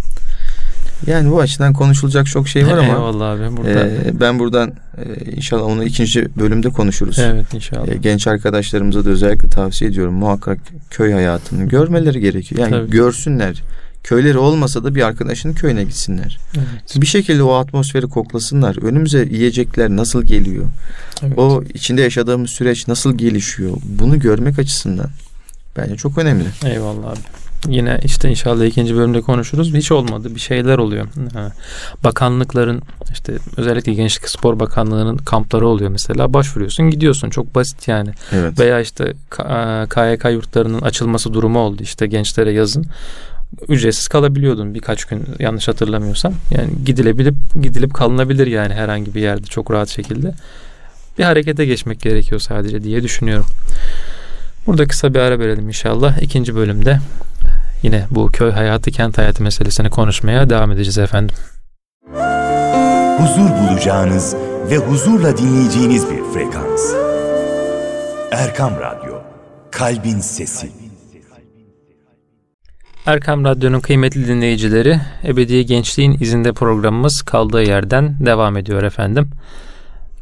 [1.06, 3.56] Yani bu açıdan konuşulacak çok şey var ama Eyvallah abi.
[3.56, 3.88] Burada...
[3.88, 7.18] e, ben buradan e, inşallah onu ikinci bölümde konuşuruz.
[7.18, 7.88] Evet inşallah.
[7.88, 10.14] E, genç arkadaşlarımıza da özellikle tavsiye ediyorum.
[10.14, 10.58] Muhakkak
[10.90, 12.60] köy hayatını görmeleri gerekiyor.
[12.60, 12.90] Yani Tabii.
[12.90, 13.62] görsünler.
[14.04, 16.38] Köyleri olmasa da bir arkadaşının köyüne gitsinler.
[16.56, 17.02] Evet.
[17.02, 18.82] Bir şekilde o atmosferi koklasınlar.
[18.82, 20.64] Önümüze yiyecekler nasıl geliyor?
[21.22, 21.38] Evet.
[21.38, 23.76] O içinde yaşadığımız süreç nasıl gelişiyor?
[23.84, 25.10] Bunu görmek açısından
[25.76, 26.44] bence çok önemli.
[26.64, 27.18] Eyvallah abi.
[27.68, 29.74] Yine işte inşallah ikinci bölümde konuşuruz.
[29.74, 30.34] Hiç olmadı.
[30.34, 31.06] Bir şeyler oluyor.
[31.32, 31.52] Ha.
[32.04, 36.34] Bakanlıkların işte özellikle Gençlik Spor Bakanlığı'nın kampları oluyor mesela.
[36.34, 37.30] Başvuruyorsun gidiyorsun.
[37.30, 38.10] Çok basit yani.
[38.32, 38.58] Evet.
[38.58, 39.12] Veya işte
[39.90, 42.86] KYK yurtlarının açılması durumu oldu işte gençlere yazın.
[43.68, 46.34] Ücretsiz kalabiliyordun birkaç gün yanlış hatırlamıyorsam.
[46.50, 50.34] Yani gidilebilip gidilip kalınabilir yani herhangi bir yerde çok rahat şekilde.
[51.18, 53.46] Bir harekete geçmek gerekiyor sadece diye düşünüyorum.
[54.66, 56.22] Burada kısa bir ara verelim inşallah.
[56.22, 56.98] İkinci bölümde
[57.82, 61.36] yine bu köy hayatı, kent hayatı meselesini konuşmaya devam edeceğiz efendim.
[63.18, 64.36] Huzur bulacağınız
[64.70, 66.92] ve huzurla dinleyeceğiniz bir frekans.
[68.32, 69.14] Erkam Radyo,
[69.70, 70.72] Kalbin Sesi.
[73.06, 79.30] Erkam Radyo'nun kıymetli dinleyicileri, Ebedi Gençliğin izinde programımız kaldığı yerden devam ediyor efendim.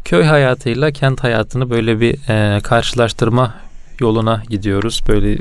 [0.04, 3.54] Köy hayatıyla kent hayatını böyle bir e, karşılaştırma
[4.00, 5.02] yoluna gidiyoruz.
[5.08, 5.38] Böyle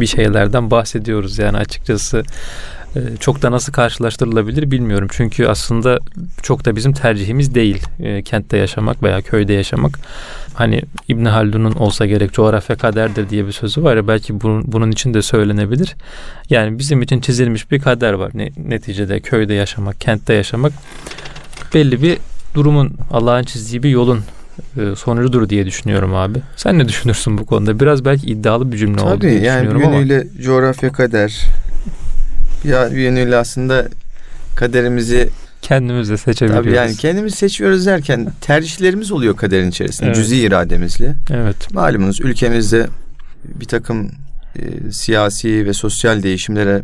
[0.00, 2.22] bir şeylerden bahsediyoruz yani açıkçası
[2.96, 5.08] e, çok da nasıl karşılaştırılabilir bilmiyorum.
[5.10, 5.98] Çünkü aslında
[6.42, 9.98] çok da bizim tercihimiz değil e, kentte yaşamak veya köyde yaşamak.
[10.54, 15.14] Hani İbn Haldun'un olsa gerek coğrafya kaderdir diye bir sözü var ya belki bunun, için
[15.14, 15.94] de söylenebilir.
[16.50, 18.30] Yani bizim için çizilmiş bir kader var.
[18.34, 20.72] Ne, neticede köyde yaşamak, kentte yaşamak
[21.74, 22.18] belli bir
[22.54, 24.20] durumun Allah'ın çizdiği bir yolun
[24.96, 26.38] sonucudur diye düşünüyorum abi.
[26.56, 27.80] Sen ne düşünürsün bu konuda?
[27.80, 29.94] Biraz belki iddialı bir cümle oldu Tabii diye yani düşünüyorum ama.
[29.96, 31.42] yönüyle coğrafya kader.
[32.64, 33.88] Ya bir yönüyle aslında
[34.56, 35.30] kaderimizi
[35.62, 36.66] Kendimiz de seçebiliyoruz.
[36.66, 40.06] tabii yani kendimiz seçiyoruz derken tercihlerimiz oluyor kaderin içerisinde.
[40.06, 40.16] Evet.
[40.16, 41.14] Cüzi irademizle.
[41.30, 41.72] Evet.
[41.74, 42.86] Malumunuz ülkemizde
[43.44, 44.10] bir takım
[44.58, 46.82] e, siyasi ve sosyal değişimlere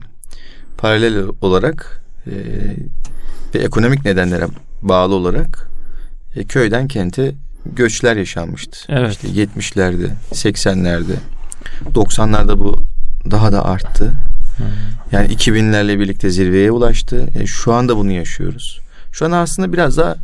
[0.78, 2.32] paralel olarak e,
[3.54, 4.46] ve ekonomik nedenlere
[4.82, 5.68] bağlı olarak
[6.36, 7.34] e, köyden kente
[7.66, 8.78] göçler yaşanmıştı.
[8.88, 9.12] Evet.
[9.12, 11.14] İşte 70'lerde, 80'lerde,
[11.94, 12.84] 90'larda bu
[13.30, 14.12] daha da arttı.
[15.12, 17.28] Yani 2000'lerle birlikte zirveye ulaştı.
[17.40, 18.80] E, şu anda bunu yaşıyoruz.
[19.12, 20.16] Şu an aslında biraz daha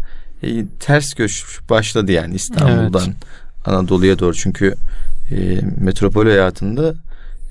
[0.43, 3.15] e, ters göç başladı yani İstanbul'dan
[3.65, 4.35] Anadolu'ya doğru.
[4.35, 4.75] Çünkü
[5.31, 6.95] e, metropol hayatında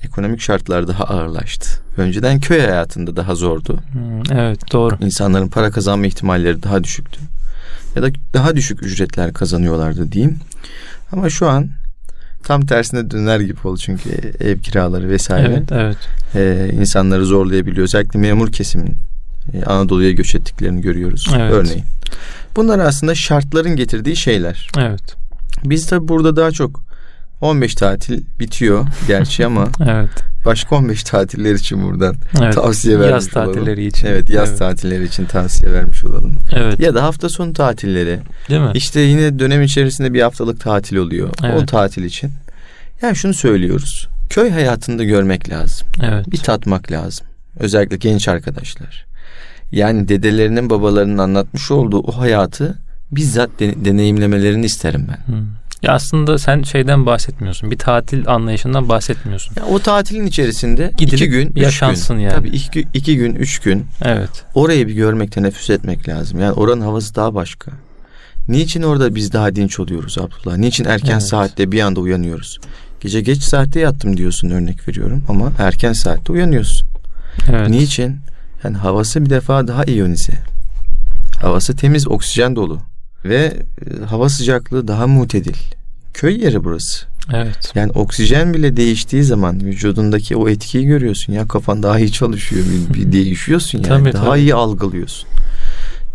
[0.04, 1.70] ekonomik şartlar daha ağırlaştı.
[1.98, 3.80] Önceden köy hayatında daha zordu.
[3.92, 4.98] Hmm, Evet doğru.
[5.02, 7.20] İnsanların para kazanma ihtimalleri daha düşüktü.
[7.98, 10.38] Ya da daha düşük ücretler kazanıyorlardı diyeyim.
[11.12, 11.70] Ama şu an
[12.44, 15.98] tam tersine döner gibi oldu çünkü ev kiraları vesaire Evet evet.
[16.36, 17.84] e, insanları zorlayabiliyor.
[17.84, 18.96] Özellikle memur kesimin
[19.54, 21.54] e, Anadolu'ya göç ettiklerini görüyoruz Evet.
[21.54, 21.84] örneğin.
[22.56, 24.70] Bunlar aslında şartların getirdiği şeyler.
[24.78, 25.16] Evet.
[25.64, 26.87] Biz tabi burada daha çok
[27.42, 30.10] 15 tatil bitiyor gerçi ama Evet.
[30.46, 32.54] başka 15 tatiller için buradan evet.
[32.54, 33.54] tavsiye vermiş Yaz olalım.
[33.54, 34.08] tatilleri için.
[34.08, 34.60] Evet yaz evet.
[34.60, 36.36] tatilleri için tavsiye vermiş olalım.
[36.56, 36.80] Evet.
[36.80, 38.20] Ya da hafta sonu tatilleri.
[38.50, 38.72] Değil mi?
[38.74, 41.30] İşte yine dönem içerisinde bir haftalık tatil oluyor.
[41.30, 41.68] O Evet.
[41.68, 42.32] tatil için.
[43.02, 44.08] Yani şunu söylüyoruz.
[44.30, 45.88] Köy hayatında görmek lazım.
[46.04, 46.32] Evet.
[46.32, 47.28] Bir tatmak lazım.
[47.60, 49.06] Özellikle genç arkadaşlar.
[49.72, 52.78] Yani dedelerinin babalarının anlatmış olduğu o hayatı
[53.12, 55.34] bizzat de- deneyimlemelerini isterim ben.
[55.34, 55.46] Hmm.
[55.84, 57.72] Ya aslında sen şeyden bahsetmiyorsun.
[57.72, 59.54] Bir tatil anlayışından bahsetmiyorsun.
[59.58, 62.24] Ya o tatilin içerisinde Gidilip iki gün, üç yaşansın gün.
[62.24, 62.34] yani.
[62.34, 64.30] Tabii iki, iki gün, üç gün Evet.
[64.56, 66.40] orayı bir görmek, teneffüs etmek lazım.
[66.40, 67.72] Yani oranın havası daha başka.
[68.48, 70.58] Niçin orada biz daha dinç oluyoruz Abdullah?
[70.58, 71.24] Niçin erken Evet.
[71.24, 72.60] saatte bir anda uyanıyoruz?
[73.00, 76.88] Gece geç saatte yattım diyorsun örnek veriyorum ama erken saatte uyanıyorsun.
[77.50, 77.70] Evet.
[77.70, 78.18] Niçin?
[78.64, 80.34] Yani havası bir defa daha iyonize.
[81.42, 82.80] Havası temiz, oksijen dolu.
[83.26, 83.54] Ve
[84.02, 85.58] e, hava sıcaklığı daha mutedil.
[86.14, 87.06] Köy yeri burası.
[87.34, 87.72] Evet.
[87.76, 91.34] Yani oksijen bile değiştiği zaman vücudundaki o etkiyi görüyorsun.
[91.34, 92.66] Ya kafan daha iyi çalışıyor.
[92.66, 93.88] Bir, bir değişiyorsun yani.
[93.88, 94.40] Tabii, daha tabii.
[94.40, 95.30] iyi algılıyorsun.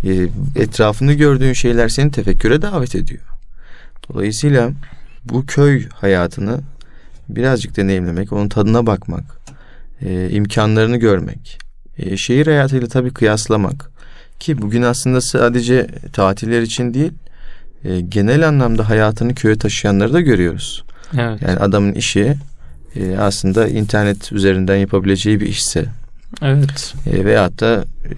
[0.04, 3.22] E, etrafında gördüğün şeyler seni tefekküre davet ediyor.
[4.08, 4.70] Dolayısıyla
[5.24, 6.60] bu köy hayatını
[7.28, 9.24] birazcık deneyimlemek, onun tadına bakmak,
[10.02, 11.58] e, imkanlarını görmek,
[11.98, 13.91] e, şehir hayatıyla tabii kıyaslamak
[14.42, 17.12] ki bugün aslında sadece tatiller için değil,
[17.84, 20.84] e, genel anlamda hayatını köye taşıyanları da görüyoruz.
[21.18, 21.42] Evet.
[21.42, 22.34] Yani adamın işi
[22.96, 25.84] e, aslında internet üzerinden yapabileceği bir işse
[26.42, 26.94] Evet.
[27.06, 28.12] e, veyahut da e,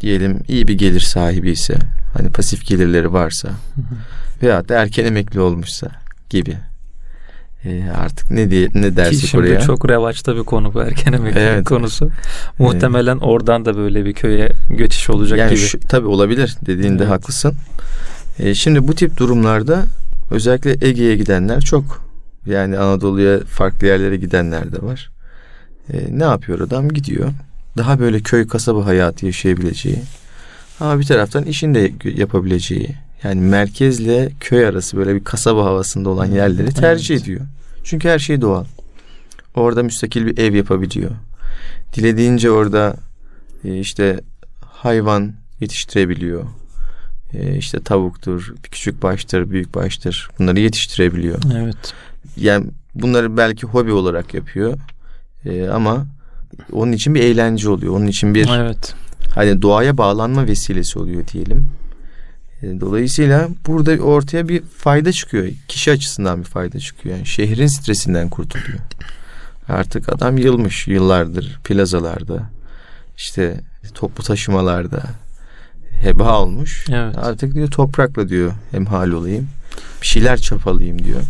[0.00, 1.74] diyelim iyi bir gelir sahibi ise
[2.14, 3.48] hani pasif gelirleri varsa
[4.42, 5.90] veyahut da erken emekli olmuşsa
[6.30, 6.56] gibi
[7.66, 11.12] e, artık ne diye ne Ki dersek şimdi oraya çok revaçta bir konu bu erken
[11.12, 11.64] emeklilik Evet.
[11.64, 12.10] konusu.
[12.58, 15.58] Muhtemelen oradan da böyle bir köye geçiş olacak yani gibi.
[15.58, 17.12] şu, tabii olabilir dediğinde Evet.
[17.12, 17.54] haklısın.
[18.38, 19.84] E, şimdi bu tip durumlarda
[20.30, 22.06] özellikle Ege'ye gidenler çok.
[22.46, 25.10] Yani Anadolu'ya farklı yerlere gidenler de var.
[25.92, 26.88] E, ne yapıyor adam?
[26.88, 27.28] Gidiyor.
[27.76, 30.02] Daha böyle köy kasaba hayatı yaşayabileceği.
[30.80, 32.96] Ama bir taraftan işini de yapabileceği.
[33.24, 37.22] Yani merkezle köy arası böyle bir kasaba havasında olan yerleri tercih Evet.
[37.22, 37.40] ediyor.
[37.84, 38.64] Çünkü her şey doğal.
[39.54, 41.10] Orada müstakil bir ev yapabiliyor.
[41.94, 42.96] Dilediğince orada
[43.64, 44.20] e, işte
[44.60, 46.44] hayvan yetiştirebiliyor.
[47.34, 50.28] E, işte tavuktur, küçük baştır, büyük baştır.
[50.38, 51.38] Bunları yetiştirebiliyor.
[51.56, 51.94] Evet.
[52.36, 54.78] Yani bunları belki hobi olarak yapıyor.
[55.44, 56.06] E, ama
[56.72, 57.96] onun için bir eğlence oluyor.
[57.96, 58.94] Onun için bir Evet.
[59.34, 61.66] hani doğaya bağlanma vesilesi oluyor diyelim.
[62.66, 65.48] E, Dolayısıyla burada ortaya bir fayda çıkıyor.
[65.68, 67.16] Kişi açısından bir fayda çıkıyor.
[67.16, 68.78] Yani şehrin stresinden kurtuluyor.
[69.68, 72.42] Artık adam yılmış yıllardır plazalarda
[73.16, 73.60] işte
[73.94, 75.02] toplu taşımalarda
[76.02, 76.86] heba olmuş.
[76.88, 77.18] Evet.
[77.18, 79.48] Artık diyor toprakla diyor hemhal olayım.
[80.02, 81.20] Bir şeyler çapalayayım diyor.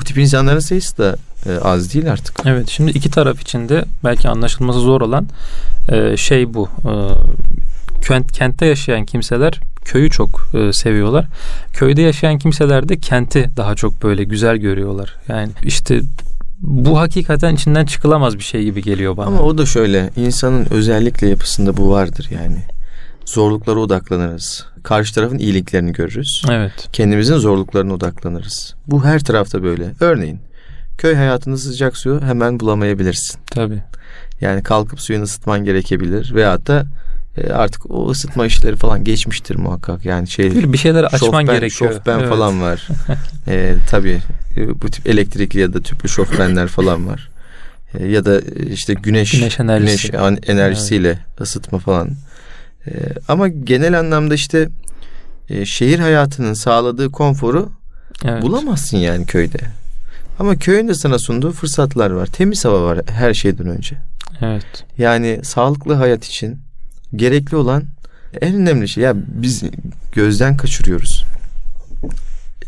[0.00, 2.40] Bu tip insanların sayısı da e, az değil artık.
[2.44, 2.68] Evet.
[2.68, 5.26] Şimdi iki taraf için de belki anlaşılması zor olan
[5.88, 6.68] e, şey bu.
[6.84, 6.92] E,
[8.06, 11.26] kent, kentte yaşayan kimseler köyü çok e, seviyorlar.
[11.72, 15.16] Köyde yaşayan kimseler de kenti daha çok böyle güzel görüyorlar.
[15.28, 16.00] Yani işte
[16.60, 19.26] bu hakikaten içinden çıkılamaz bir şey gibi geliyor bana.
[19.26, 22.58] Ama o da şöyle insanın özellikle yapısında bu vardır yani.
[23.24, 24.66] Zorluklara odaklanırız.
[24.82, 26.42] Karşı tarafın iyiliklerini görürüz.
[26.50, 26.88] Evet.
[26.92, 28.74] Kendimizin zorluklarına odaklanırız.
[28.86, 29.92] Bu her tarafta böyle.
[30.00, 30.40] Örneğin
[30.98, 33.40] köy hayatında sıcak suyu hemen bulamayabilirsin.
[33.50, 33.82] Tabii.
[34.40, 36.34] Yani kalkıp suyunu ısıtman gerekebilir.
[36.34, 36.86] Veyahut da
[37.36, 40.04] e, artık o ısıtma işleri falan geçmiştir muhakkak.
[40.04, 41.92] Yani şey Bir, bir şeyler açman şofben, gerekiyor.
[41.92, 42.28] şofben Evet.
[42.28, 42.88] falan var.
[43.48, 44.20] e, tabii
[44.56, 47.28] e, bu tip elektrikli ya da tüplü şofbenler falan var.
[47.94, 50.10] E, ya da e, işte güneş Güneş enerjisi.
[50.12, 52.10] güneş enerjisiyle ısıtma falan.
[52.86, 52.90] E,
[53.28, 54.68] ama genel anlamda işte
[55.48, 57.68] e, şehir hayatının sağladığı konforu
[58.24, 58.42] Evet.
[58.42, 59.58] bulamazsın yani köyde.
[60.38, 62.26] Ama köyün de sana sunduğu fırsatlar var.
[62.26, 63.96] Temiz hava var her şeyden önce.
[64.40, 64.84] Evet.
[64.98, 66.58] Yani sağlıklı hayat için
[67.16, 67.84] gerekli olan
[68.40, 69.04] en önemli şey.
[69.04, 69.62] Ya biz
[70.12, 71.24] gözden kaçırıyoruz.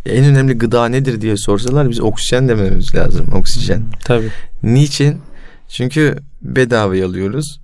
[0.07, 3.33] En önemli gıda nedir diye sorsalar biz oksijen dememiz lazım.
[3.33, 3.83] Oksijen.
[4.05, 4.29] Tabii.
[4.63, 5.19] Niçin?
[5.69, 7.61] Çünkü bedavaya alıyoruz.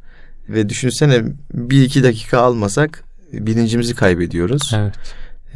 [0.49, 1.23] Ve düşünsene
[1.55, 4.73] bir iki dakika almasak bilincimizi kaybediyoruz.
[4.75, 4.95] Evet.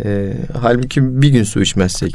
[0.05, 2.13] Ee, halbuki bir gün su içmezsek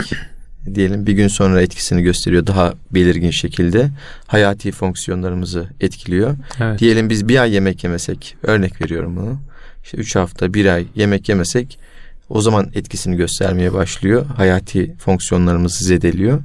[0.75, 3.89] diyelim bir gün sonra etkisini gösteriyor daha belirgin şekilde.
[4.27, 6.35] Hayati fonksiyonlarımızı etkiliyor.
[6.59, 6.79] Evet.
[6.79, 9.39] Diyelim biz bir ay yemek yemesek örnek veriyorum bunu.
[9.83, 11.79] İşte üç hafta bir ay yemek yemesek
[12.29, 14.25] o zaman etkisini göstermeye başlıyor.
[14.25, 16.41] Hayati fonksiyonlarımızı zedeliyor.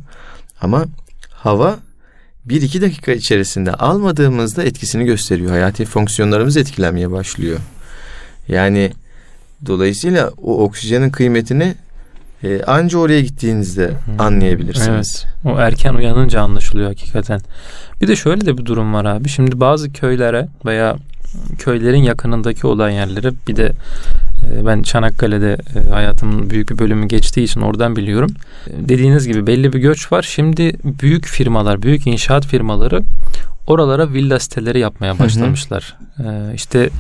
[0.60, 0.86] Ama
[1.30, 1.78] hava
[2.44, 5.50] bir iki dakika içerisinde almadığımızda etkisini gösteriyor.
[5.50, 7.58] Hayati fonksiyonlarımız etkilenmeye başlıyor.
[8.48, 8.92] Yani
[9.66, 11.74] dolayısıyla o oksijenin kıymetini
[12.44, 14.20] e, anca oraya gittiğinizde Hmm.
[14.20, 15.24] anlayabilirsiniz.
[15.44, 15.56] Evet.
[15.56, 17.40] O erken uyanınca anlaşılıyor hakikaten.
[18.02, 19.28] Bir de şöyle de bir durum var abi.
[19.28, 20.96] Şimdi bazı köylere veya
[21.58, 23.72] köylerin yakınındaki olan yerlere bir de
[24.52, 28.30] e, ben Çanakkale'de e, hayatımın büyük bir bölümü geçtiği için oradan biliyorum.
[28.70, 30.22] Dediğiniz gibi belli bir göç var.
[30.22, 33.02] Şimdi büyük firmalar, büyük inşaat firmaları
[33.66, 35.18] oralara villa siteleri yapmaya hı.
[35.18, 35.96] başlamışlar.
[36.18, 36.90] E, İşte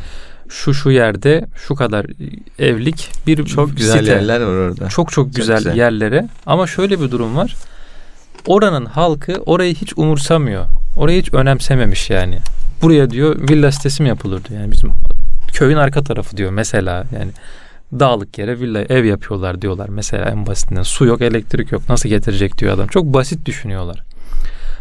[0.48, 2.06] şu şu yerde şu kadar
[2.58, 4.12] evlik bir Çok güzel site.
[4.12, 4.88] yerler var orada.
[4.88, 5.76] Çok çok güzel, güzel.
[5.76, 7.56] yerlere ama şöyle bir durum var.
[8.46, 10.66] Oranın halkı orayı hiç umursamıyor.
[10.96, 12.38] Orayı hiç önemsememiş yani.
[12.82, 14.60] Buraya diyor villa sitesi mi yapılır diyor.
[14.60, 14.90] Yani bizim
[15.52, 17.30] köyün arka tarafı diyor mesela yani
[17.92, 20.82] dağlık yere villa ev yapıyorlar diyorlar mesela en basitinden.
[20.82, 21.88] Su yok, elektrik yok.
[21.88, 22.86] Nasıl getirecek diyor adam.
[22.86, 24.02] Çok basit düşünüyorlar.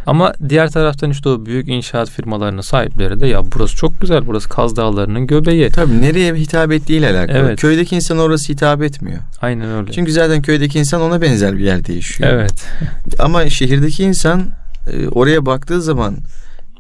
[0.08, 4.28] Ama diğer taraftan işte o büyük inşaat firmalarının sahipleri de ya burası çok güzel.
[4.28, 5.70] Burası Kaz Dağları'nın göbeği.
[5.70, 7.38] Tabii nereye hitap ettiğiyle alakalı.
[7.38, 7.62] Evet.
[7.62, 9.20] Köydeki insan orası hitap etmiyor.
[9.42, 9.92] Aynen öyle.
[9.92, 12.30] Çünkü zaten köydeki insan ona benzer bir yerde yaşıyor.
[12.34, 12.66] evet.
[13.20, 14.46] Ama şehirdeki insan
[14.94, 16.18] e, oraya baktığı zaman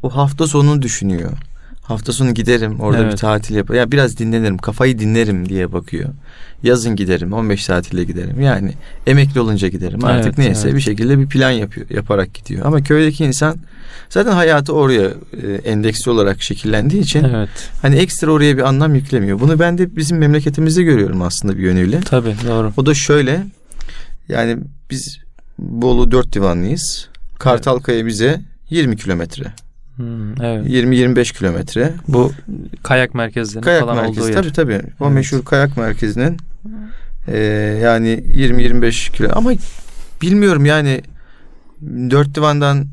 [0.03, 1.31] o hafta sonunu düşünüyor.
[1.87, 3.11] Hafta sonu giderim orada Evet.
[3.13, 3.75] bir tatil yapar.
[3.75, 6.09] Ya biraz dinlenirim, kafayı dinlerim diye bakıyor.
[6.63, 8.41] Yazın giderim, 15 tatile giderim.
[8.41, 8.73] Yani
[9.07, 10.05] emekli olunca giderim.
[10.05, 10.75] Artık Evet, neyse evet.
[10.75, 12.65] bir şekilde bir plan yapıyor, yaparak gidiyor.
[12.65, 13.57] Ama köydeki insan
[14.09, 15.11] zaten hayatı oraya
[15.43, 17.49] e, endeksli olarak şekillendiği için Evet.
[17.81, 19.39] hani ekstra oraya bir anlam yüklemiyor.
[19.39, 21.99] Bunu ben de bizim memleketimizde görüyorum aslında bir yönüyle.
[21.99, 22.73] Tabii doğru.
[22.77, 23.43] O da şöyle.
[24.29, 24.57] Yani
[24.91, 25.17] biz
[25.59, 27.09] Bolu dört divanlıyız.
[27.39, 29.43] Kartalkaya bize 20 kilometre.
[29.97, 30.67] Hmm, evet.
[30.67, 31.93] 20-25 kilometre.
[32.07, 32.31] Bu
[32.83, 34.35] kayak merkezlerinin Kayak falan merkezi olduğu yer.
[34.35, 34.81] tabii tabii.
[34.99, 35.13] O Evet.
[35.13, 36.37] meşhur kayak merkezinin
[37.27, 37.37] e,
[37.83, 39.51] yani 20-25 kilo ama
[40.21, 41.01] bilmiyorum yani
[42.09, 42.85] dört divandan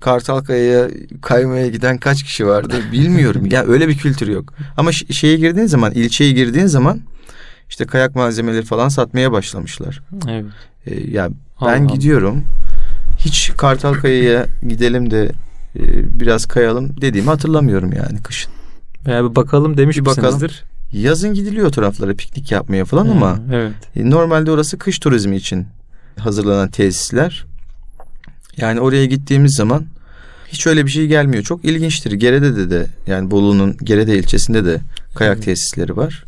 [0.00, 0.88] Kartalkaya'ya
[1.22, 3.46] kaymaya giden kaç kişi vardı bilmiyorum.
[3.50, 4.54] ya öyle bir kültür yok.
[4.76, 7.00] Ama şeye girdiğin zaman, ilçeye girdiğin zaman
[7.68, 10.02] işte kayak malzemeleri falan satmaya başlamışlar.
[10.28, 10.44] Evet.
[10.86, 11.34] E, ya ben
[11.66, 11.94] Allah Allah.
[11.94, 12.44] gidiyorum.
[13.18, 15.32] Hiç Kartalkaya'ya gidelim de
[15.76, 15.82] e,
[16.20, 18.52] biraz kayalım dediğimi hatırlamıyorum yani kışın.
[19.06, 20.34] Veya bir bakalım demiş Bir bakalım.
[20.34, 20.64] misinizdir?
[20.92, 23.72] Yazın gidiliyor o taraflara piknik yapmaya falan ama Ha, evet.
[23.96, 25.66] e, normalde orası kış turizmi için
[26.18, 27.44] hazırlanan tesisler.
[28.56, 29.84] Yani oraya gittiğimiz zaman
[30.48, 31.42] hiç öyle bir şey gelmiyor.
[31.42, 32.12] Çok ilginçtir.
[32.12, 34.80] Gerede'de de yani Bolu'nun Gerede ilçesinde de
[35.14, 35.44] kayak Evet.
[35.44, 36.24] tesisleri var.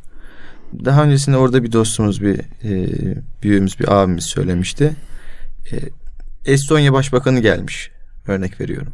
[0.85, 2.89] Daha öncesinde orada bir dostumuz, bir e,
[3.43, 4.97] büyüğümüz, bir abimiz söylemişti.
[5.73, 5.77] E,
[6.53, 7.91] Estonya Başbakanı gelmiş.
[8.27, 8.93] Örnek veriyorum.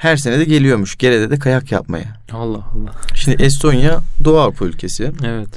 [0.00, 2.16] Her sene de geliyormuş Gerede'de kayak yapmaya.
[2.32, 2.92] Allah Allah.
[3.14, 5.12] Şimdi Estonya Doğu Avrupa ülkesi.
[5.24, 5.48] Evet.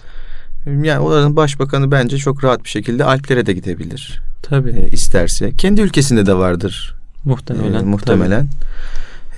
[0.67, 4.69] Yani oranın başbakanı bence çok rahat bir şekilde Alplere de gidebilir Tabii.
[4.69, 5.51] e, isterse.
[5.55, 7.79] Kendi ülkesinde de vardır muhtemelen.
[7.79, 8.47] e, muhtemelen.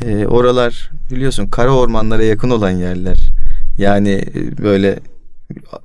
[0.05, 3.17] E, oralar biliyorsun kara ormanlara yakın olan yerler.
[3.77, 4.99] Yani e, böyle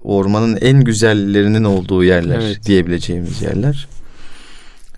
[0.03, 2.67] ormanın en güzellerinin olduğu yerler Evet.
[2.67, 3.89] diyebileceğimiz yerler.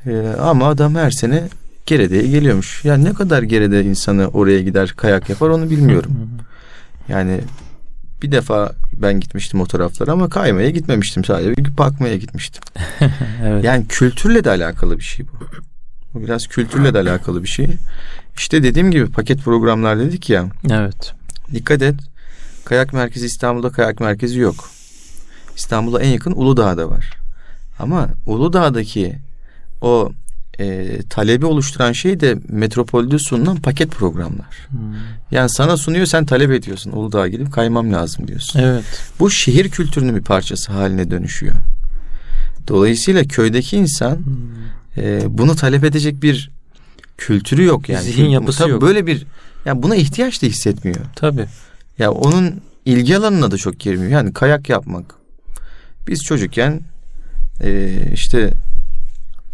[0.06, 1.42] E, ama adam her sene
[1.86, 2.84] Gerede'ye geliyormuş.
[2.84, 6.12] Yani ne kadar Gerede insanı oraya gider kayak yapar onu bilmiyorum.
[7.08, 7.40] Yani
[8.22, 12.62] bir defa ben gitmiştim o taraflara ama kaymaya gitmemiştim sadece bir bakmaya gitmiştim.
[13.44, 13.64] evet.
[13.64, 15.46] Yani kültürle de alakalı bir şey bu.
[16.14, 17.66] Bu biraz kültürle de alakalı bir şey.
[18.36, 20.46] İşte dediğim gibi paket programlar dedik ya.
[20.70, 21.14] Evet.
[21.52, 21.94] Dikkat et.
[22.64, 24.70] Kayak merkezi İstanbul'da kayak merkezi yok.
[25.56, 27.10] İstanbul'a en yakın Uludağ'da var.
[27.78, 29.18] Ama Uludağ'daki
[29.80, 30.12] o
[30.58, 34.68] e, talebi oluşturan şey de metropolde sunulan paket programlar.
[34.68, 34.78] Hmm.
[35.30, 36.92] Yani sana sunuyor sen talep ediyorsun.
[36.92, 38.60] Uludağ'a gidip kaymam lazım diyorsun.
[38.60, 38.84] Evet.
[39.20, 41.54] Bu şehir kültürünün bir parçası haline dönüşüyor.
[42.68, 45.04] Dolayısıyla köydeki insan Hmm.
[45.04, 46.50] e, bunu talep edecek bir
[47.18, 48.04] kültürü yok yani.
[48.04, 48.82] Zihin yapısı Tabii yok.
[48.82, 49.26] Böyle bir
[49.64, 51.00] yani buna ihtiyaç da hissetmiyor.
[51.16, 51.46] Tabii.
[51.98, 54.10] Ya onun ilgi alanına da çok girmiyor.
[54.10, 55.14] Yani kayak yapmak.
[56.08, 56.80] Biz çocukken
[57.60, 58.52] e, işte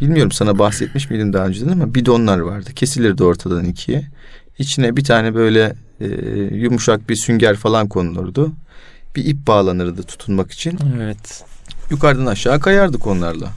[0.01, 2.71] bilmiyorum sana bahsetmiş miydim daha önceden ama bidonlar vardı.
[2.75, 4.07] Kesilirdi ortadan ikiye.
[4.59, 6.07] İçine bir tane böyle e,
[6.57, 8.53] yumuşak bir sünger falan konulurdu.
[9.17, 10.79] Bir ip bağlanırdı tutunmak için.
[10.97, 11.45] Evet.
[11.91, 13.49] Yukarıdan aşağı kayardık onlarla.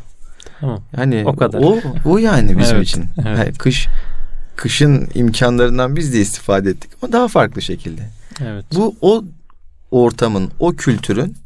[0.60, 0.84] Tamam.
[0.98, 1.60] Yani O kadar.
[1.64, 3.06] O, o yani bizim Evet, için.
[3.18, 3.38] evet.
[3.38, 3.88] Yani kış
[4.56, 8.02] kışın imkanlarından biz de istifade ettik ama daha farklı şekilde.
[8.42, 8.66] Evet.
[8.76, 9.24] Bu o
[9.92, 11.38] ortamın, o kültürün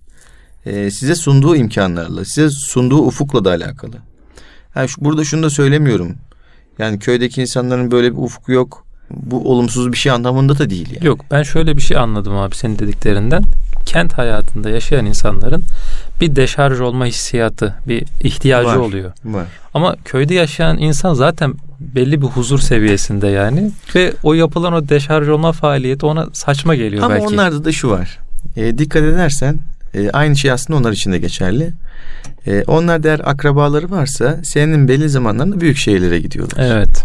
[0.65, 3.95] e, size sunduğu imkanlarla, size sunduğu ufukla da alakalı.
[4.75, 6.15] Yani şu, burada şunu da söylemiyorum.
[6.79, 8.85] Yani köydeki insanların böyle bir ufku yok.
[9.11, 11.05] Bu olumsuz bir şey anlamında da değil yani.
[11.07, 13.43] Yok ben şöyle bir şey anladım abi senin dediklerinden.
[13.85, 15.63] Kent hayatında yaşayan insanların
[16.21, 18.75] bir deşarj olma hissiyatı, bir ihtiyacı Var.
[18.75, 19.11] oluyor.
[19.25, 19.45] Var.
[19.73, 25.29] Ama köyde yaşayan insan zaten belli bir huzur seviyesinde yani ve o yapılan o deşarj
[25.29, 27.27] olma faaliyeti ona saçma geliyor Ama belki.
[27.27, 28.19] onlarda da şu var.
[28.55, 29.59] E, dikkat edersen
[29.95, 31.73] e, aynı şey aslında onlar için de geçerli.
[32.47, 36.77] E, onlar da eğer akrabaları varsa senin belli zamanlarında büyük şehirlere gidiyorlar.
[36.77, 37.03] Evet.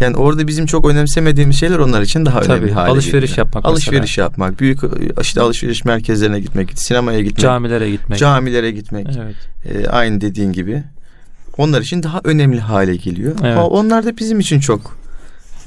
[0.00, 3.46] Yani orada bizim çok önemsemediğimiz şeyler onlar için daha Tabii, önemli hale alışveriş geliyor.
[3.46, 4.80] yapmak Alışveriş yapmak, büyük
[5.20, 8.18] işte alışveriş merkezlerine gitmek, sinemaya gitmek, Camilere gitmek.
[8.18, 9.06] camilere gitmek.
[9.18, 9.36] Evet.
[9.84, 10.82] E, aynı dediğin gibi.
[11.58, 13.32] Onlar için daha önemli hale geliyor.
[13.42, 13.56] Evet.
[13.56, 14.98] Ama onlar da bizim için çok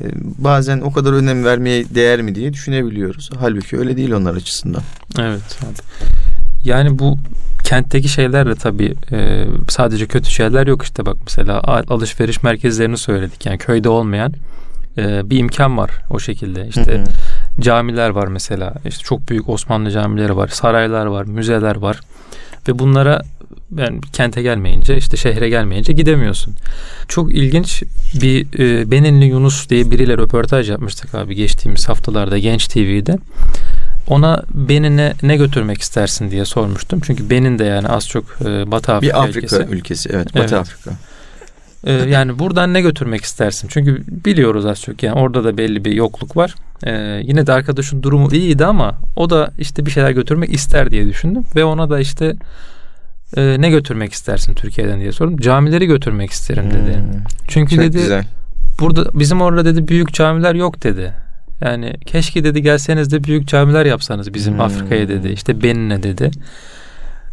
[0.01, 0.06] e,
[0.38, 3.30] bazen o kadar önem vermeye değer mi diye düşünebiliyoruz.
[3.39, 4.82] Halbuki öyle değil onlar açısından.
[5.19, 5.60] Evet.
[5.63, 5.77] abi.
[6.67, 7.17] Yani bu
[7.63, 12.97] kentteki şeyler de tabii e, sadece kötü şeyler yok işte bak mesela al- alışveriş merkezlerini
[12.97, 13.45] söyledik.
[13.45, 14.34] Yani köyde olmayan
[14.97, 16.67] e, bir imkan var o şekilde.
[16.67, 17.62] İşte Hı hı.
[17.62, 18.73] camiler var mesela.
[18.86, 21.99] İşte çok büyük Osmanlı camileri var, saraylar var, müzeler var.
[22.67, 23.21] Ve bunlara
[23.75, 26.56] yani kente gelmeyince işte şehre gelmeyince gidemiyorsun.
[27.08, 27.84] Çok ilginç
[28.21, 33.17] bir e, Benenli Yunus diye biriyle röportaj yapmıştık abi geçtiğimiz haftalarda Genç TV'de.
[34.08, 36.99] Ona Benin'e ne götürmek istersin diye sormuştum.
[37.03, 39.75] Çünkü Benin de yani az çok e, Batı Afrika, bir Afrika ülkesi.
[39.75, 40.10] ülkesi.
[40.13, 40.54] Evet, Batı Evet.
[40.54, 40.92] Afrika.
[41.83, 43.67] E, yani buradan ne götürmek istersin?
[43.71, 46.56] Çünkü biliyoruz az çok yani orada da belli bir yokluk var.
[46.83, 51.08] E, yine de arkadaşın durumu iyiydi ama o da işte bir şeyler götürmek ister diye
[51.08, 52.35] düşündüm ve ona da işte
[53.38, 55.38] e, ne götürmek istersin Türkiye'den diye sordum.
[55.38, 56.98] Camileri götürmek isterim dedi.
[56.98, 58.23] Hmm, Çünkü Çok dedi güzel.
[58.80, 61.13] burada bizim orada dedi büyük camiler yok dedi.
[61.62, 64.62] Yani keşke dedi gelseniz de büyük camiler yapsanız bizim Hmm.
[64.62, 65.28] Afrika'ya dedi.
[65.30, 66.32] İşte Benin'e dedi.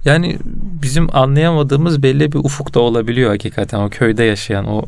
[0.04, 0.38] Yani
[0.82, 4.82] bizim anlayamadığımız belli bir ufuk da olabiliyor hakikaten o köyde yaşayan o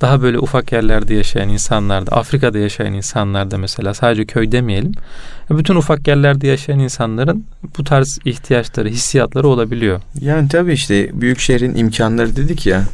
[0.00, 4.92] daha böyle ufak yerlerde yaşayan insanlarda, Afrika'da yaşayan insanlarda mesela sadece köy demeyelim.
[5.50, 7.44] Bütün ufak yerlerde yaşayan insanların
[7.78, 10.00] bu tarz ihtiyaçları, hissiyatları olabiliyor.
[10.20, 12.84] Yani tabii işte büyük şehrin imkanları dedik ya.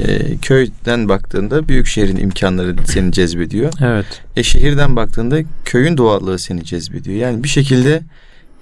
[0.00, 3.72] E, köyden baktığında büyük şehrin imkanları seni cezbediyor.
[3.80, 4.06] Evet.
[4.36, 7.16] E şehirden baktığında köyün doğallığı seni cezbediyor.
[7.16, 8.02] Yani bir şekilde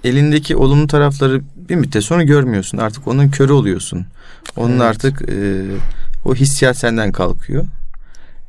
[0.03, 2.77] elindeki olumlu tarafları bir müddet sonra görmüyorsun.
[2.77, 4.05] Artık onun körü oluyorsun.
[4.55, 4.81] Onun evet.
[4.81, 5.63] artık e,
[6.25, 7.65] o hissiyat senden kalkıyor.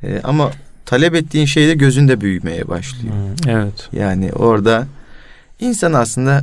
[0.06, 0.50] E, ama
[0.86, 3.14] talep ettiğin şey de gözünde büyümeye başlıyor.
[3.14, 3.88] Hmm, evet.
[3.92, 4.86] Yani orada
[5.60, 6.42] insan aslında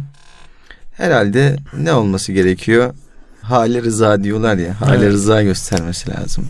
[0.91, 2.93] herhalde ne olması gerekiyor?
[3.41, 4.81] Hali rıza diyorlar ya.
[4.81, 5.13] Hali evet.
[5.13, 6.45] rıza göstermesi lazım.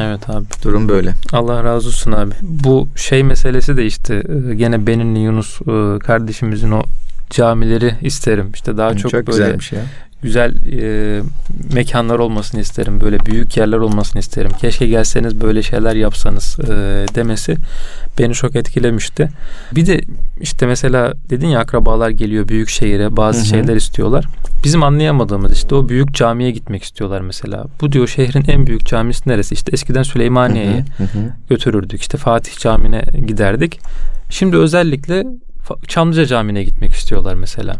[0.00, 0.44] Evet abi.
[0.62, 1.14] Durum böyle.
[1.32, 2.34] Allah razı olsun abi.
[2.42, 6.82] Bu şey meselesi de işte e, gene Benimli Yunus e, kardeşimizin o
[7.30, 8.50] camileri isterim.
[8.54, 9.82] İşte daha çok, çok böyle ya.
[10.24, 11.22] Güzel e,
[11.74, 13.00] mekanlar olmasını isterim.
[13.00, 14.50] Böyle büyük yerler olmasını isterim.
[14.60, 16.74] Keşke gelseniz böyle şeyler yapsanız e,
[17.14, 17.56] demesi
[18.18, 19.28] beni çok etkilemişti.
[19.72, 20.00] Bir de
[20.40, 23.48] işte mesela dedin ya akrabalar geliyor büyük şehire bazı Hı-hı.
[23.48, 24.24] şeyler istiyorlar.
[24.64, 27.64] Bizim anlayamadığımız işte o büyük camiye gitmek istiyorlar mesela.
[27.80, 29.54] Bu diyor şehrin en büyük camisi neresi?
[29.54, 30.84] İşte eskiden Süleymaniye'ye
[31.48, 32.00] götürürdük.
[32.00, 33.80] İşte Fatih Camii'ne giderdik.
[34.30, 35.24] Şimdi özellikle
[35.88, 37.76] Çamlıca Camii'ne gitmek istiyorlar mesela.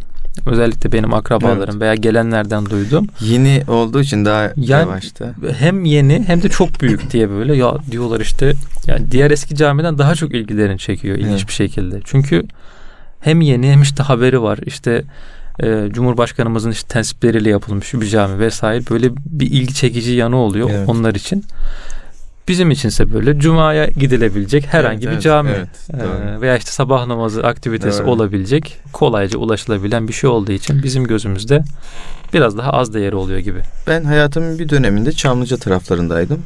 [0.47, 1.81] Özellikle benim akrabalarım evet.
[1.81, 3.07] veya gelenlerden duydum.
[3.21, 5.35] Yeni olduğu için daha yani, yavaşta.
[5.59, 8.53] Hem yeni hem de çok büyük diye böyle ya diyorlar işte
[8.87, 11.49] yani diğer eski camiden daha çok ilgilerini çekiyor ilginç evet.
[11.49, 12.01] bir şekilde.
[12.05, 12.45] Çünkü
[13.21, 14.59] hem yeni hem işte haberi var.
[14.67, 15.05] İşte
[15.63, 20.89] e, Cumhurbaşkanımızın işte tensipleriyle yapılmış bir cami vesaire böyle bir ilgi çekici yanı oluyor evet.
[20.89, 21.45] onlar için.
[22.49, 27.47] Bizim içinse böyle cumaya gidilebilecek herhangi evet, bir cami evet, evet, veya işte sabah namazı
[27.47, 28.11] aktivitesi doğru.
[28.11, 31.63] olabilecek kolayca ulaşılabilen bir şey olduğu için bizim gözümüzde
[32.35, 33.61] biraz daha az değeri oluyor gibi.
[33.87, 36.43] Ben hayatımın bir döneminde Çamlıca taraflarındaydım.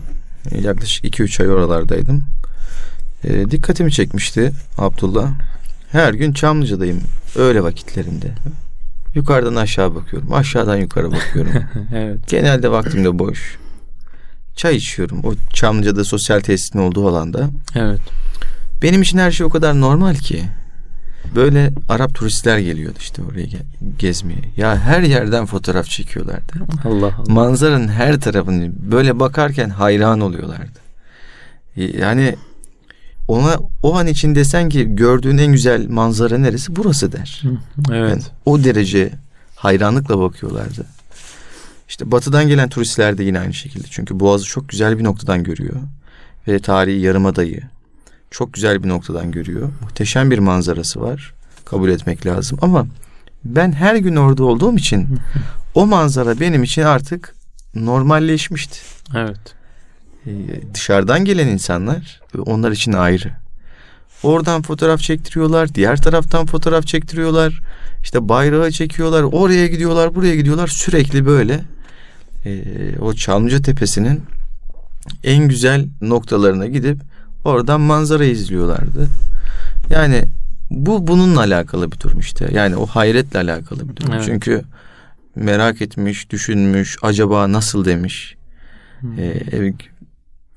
[0.60, 2.24] Yaklaşık 2-3 ay oralardaydım.
[3.24, 5.30] E, dikkatimi çekmişti Abdullah.
[5.92, 7.00] Her gün Çamlıca'dayım
[7.36, 8.32] öğle vakitlerinde.
[9.14, 10.32] Yukarıdan aşağı bakıyorum.
[10.32, 11.52] Aşağıdan yukarı bakıyorum.
[11.94, 12.28] evet.
[12.28, 13.58] Genelde vaktim de boş
[14.58, 15.20] çay içiyorum.
[15.24, 17.50] O Çamlıca'da sosyal tesisin olduğu alanda.
[17.74, 18.00] Evet.
[18.82, 20.42] Benim için her şey o kadar normal ki.
[21.34, 23.46] Böyle Arap turistler geliyordu işte oraya
[23.98, 24.42] gezmeye.
[24.56, 26.52] Ya her yerden fotoğraf çekiyorlardı.
[26.84, 27.32] Allah Allah.
[27.32, 30.78] Manzaranın her tarafını böyle bakarken hayran oluyorlardı.
[31.76, 32.36] Yani
[33.28, 36.76] ona o an için desen ki gördüğün en güzel manzara neresi?
[36.76, 37.42] Burası der.
[37.92, 38.10] Evet.
[38.10, 39.12] Yani o derece
[39.56, 40.86] hayranlıkla bakıyorlardı.
[41.88, 43.86] İşte batıdan gelen turistler de yine aynı şekilde.
[43.90, 45.76] Çünkü Boğaz'ı çok güzel bir noktadan görüyor.
[46.48, 47.60] Ve tarihi Yarımada'yı
[48.30, 49.68] çok güzel bir noktadan görüyor.
[49.82, 51.34] Muhteşem bir manzarası var.
[51.64, 52.58] Kabul etmek lazım.
[52.62, 52.86] Ama
[53.44, 55.18] ben her gün orada olduğum için
[55.74, 57.34] o manzara benim için artık
[57.74, 58.78] normalleşmişti.
[59.14, 59.54] Evet.
[60.26, 60.30] Ee,
[60.74, 63.30] dışarıdan gelen insanlar onlar için ayrı.
[64.22, 67.60] Oradan fotoğraf çektiriyorlar, diğer taraftan fotoğraf çektiriyorlar.
[68.02, 70.68] İşte bayrağı çekiyorlar, oraya gidiyorlar, buraya gidiyorlar.
[70.68, 71.60] Sürekli böyle
[72.44, 74.22] e, o Çamlıca Tepesi'nin
[75.24, 76.98] en güzel noktalarına gidip
[77.44, 79.08] oradan manzara izliyorlardı.
[79.90, 80.24] Yani
[80.70, 82.48] bu bununla alakalı bir durum işte.
[82.52, 84.12] Yani o hayretle alakalı bir durum.
[84.12, 84.24] Evet.
[84.26, 84.62] Çünkü
[85.36, 88.36] merak etmiş, düşünmüş, acaba nasıl demiş.
[89.00, 89.18] Hmm.
[89.18, 89.72] Ee,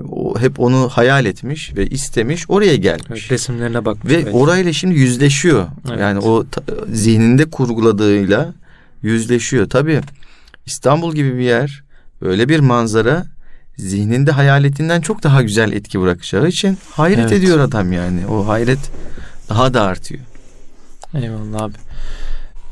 [0.09, 3.21] o, hep onu hayal etmiş ve istemiş, oraya gelmiş.
[3.21, 4.13] Evet, resimlerine bakmış.
[4.13, 4.37] Ve belki.
[4.37, 5.67] orayla şimdi yüzleşiyor.
[5.89, 5.99] Evet.
[5.99, 8.53] Yani o ta, zihninde kurguladığıyla
[9.01, 9.69] yüzleşiyor.
[9.69, 10.01] Tabii
[10.65, 11.83] İstanbul gibi bir yer
[12.21, 13.25] öyle bir manzara
[13.77, 17.31] zihninde hayaletinden çok daha güzel etki bırakacağı için hayret evet.
[17.31, 18.27] ediyor adam yani.
[18.27, 18.91] O hayret
[19.49, 20.21] daha da artıyor.
[21.13, 21.73] Eyvallah abi.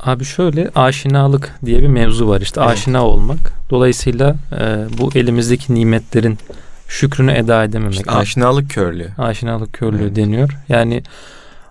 [0.00, 2.72] Abi şöyle aşinalık diye bir mevzu var işte evet.
[2.72, 3.52] aşina olmak.
[3.70, 6.38] Dolayısıyla e, bu elimizdeki nimetlerin
[6.88, 7.94] şükrünü eda edememek.
[7.94, 9.08] İşte aşinalık körlüğü.
[9.18, 10.16] Aşinalık körlüğü evet.
[10.16, 10.56] deniyor.
[10.68, 11.02] Yani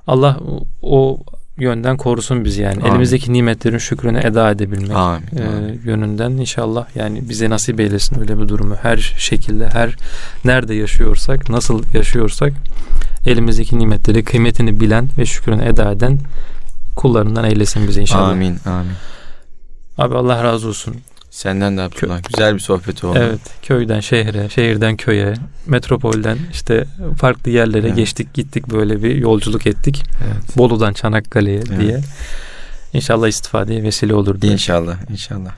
[0.08, 0.40] Allah
[0.82, 1.20] o
[1.60, 2.76] yönden korusun bizi yani.
[2.82, 2.92] Amin.
[2.92, 5.24] Elimizdeki nimetlerin şükrünü eda edebilmek Amin.
[5.38, 5.82] E, Amin.
[5.86, 8.76] yönünden inşallah yani bize nasip eylesin öyle bir durumu.
[8.76, 9.96] Her şekilde her
[10.46, 12.54] nerede yaşıyorsak, nasıl yaşıyorsak
[13.26, 16.20] elimizdeki nimetleri kıymetini bilen ve şükrünü eda eden
[16.96, 18.30] kullarından eylesin bize inşallah.
[18.30, 18.58] Amin.
[18.66, 18.94] Amin.
[19.98, 20.96] Abi Allah razı olsun.
[21.40, 22.20] Senden de Abdullah.
[22.34, 23.20] Güzel bir sohbet oldu.
[23.22, 23.40] Evet.
[23.62, 25.34] Köyden şehre, şehirden köye,
[25.66, 26.86] metropolden işte
[27.18, 27.96] farklı yerlere evet.
[27.96, 30.04] geçtik gittik böyle bir yolculuk ettik.
[30.26, 30.58] Evet.
[30.58, 31.80] Bolu'dan Çanakkale'ye evet.
[31.80, 32.00] diye.
[32.94, 34.54] İnşallah istifadeye vesile olur diye.
[34.54, 35.52] İnşallah, inşallah.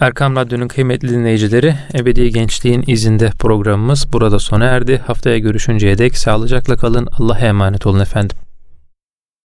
[0.00, 5.02] Erkam Radyo'nun kıymetli dinleyicileri, Ebedi Gençliğin izinde programımız burada sona erdi.
[5.06, 7.08] Haftaya görüşünceye dek sağlıcakla kalın.
[7.18, 8.36] Allah'a emanet olun efendim.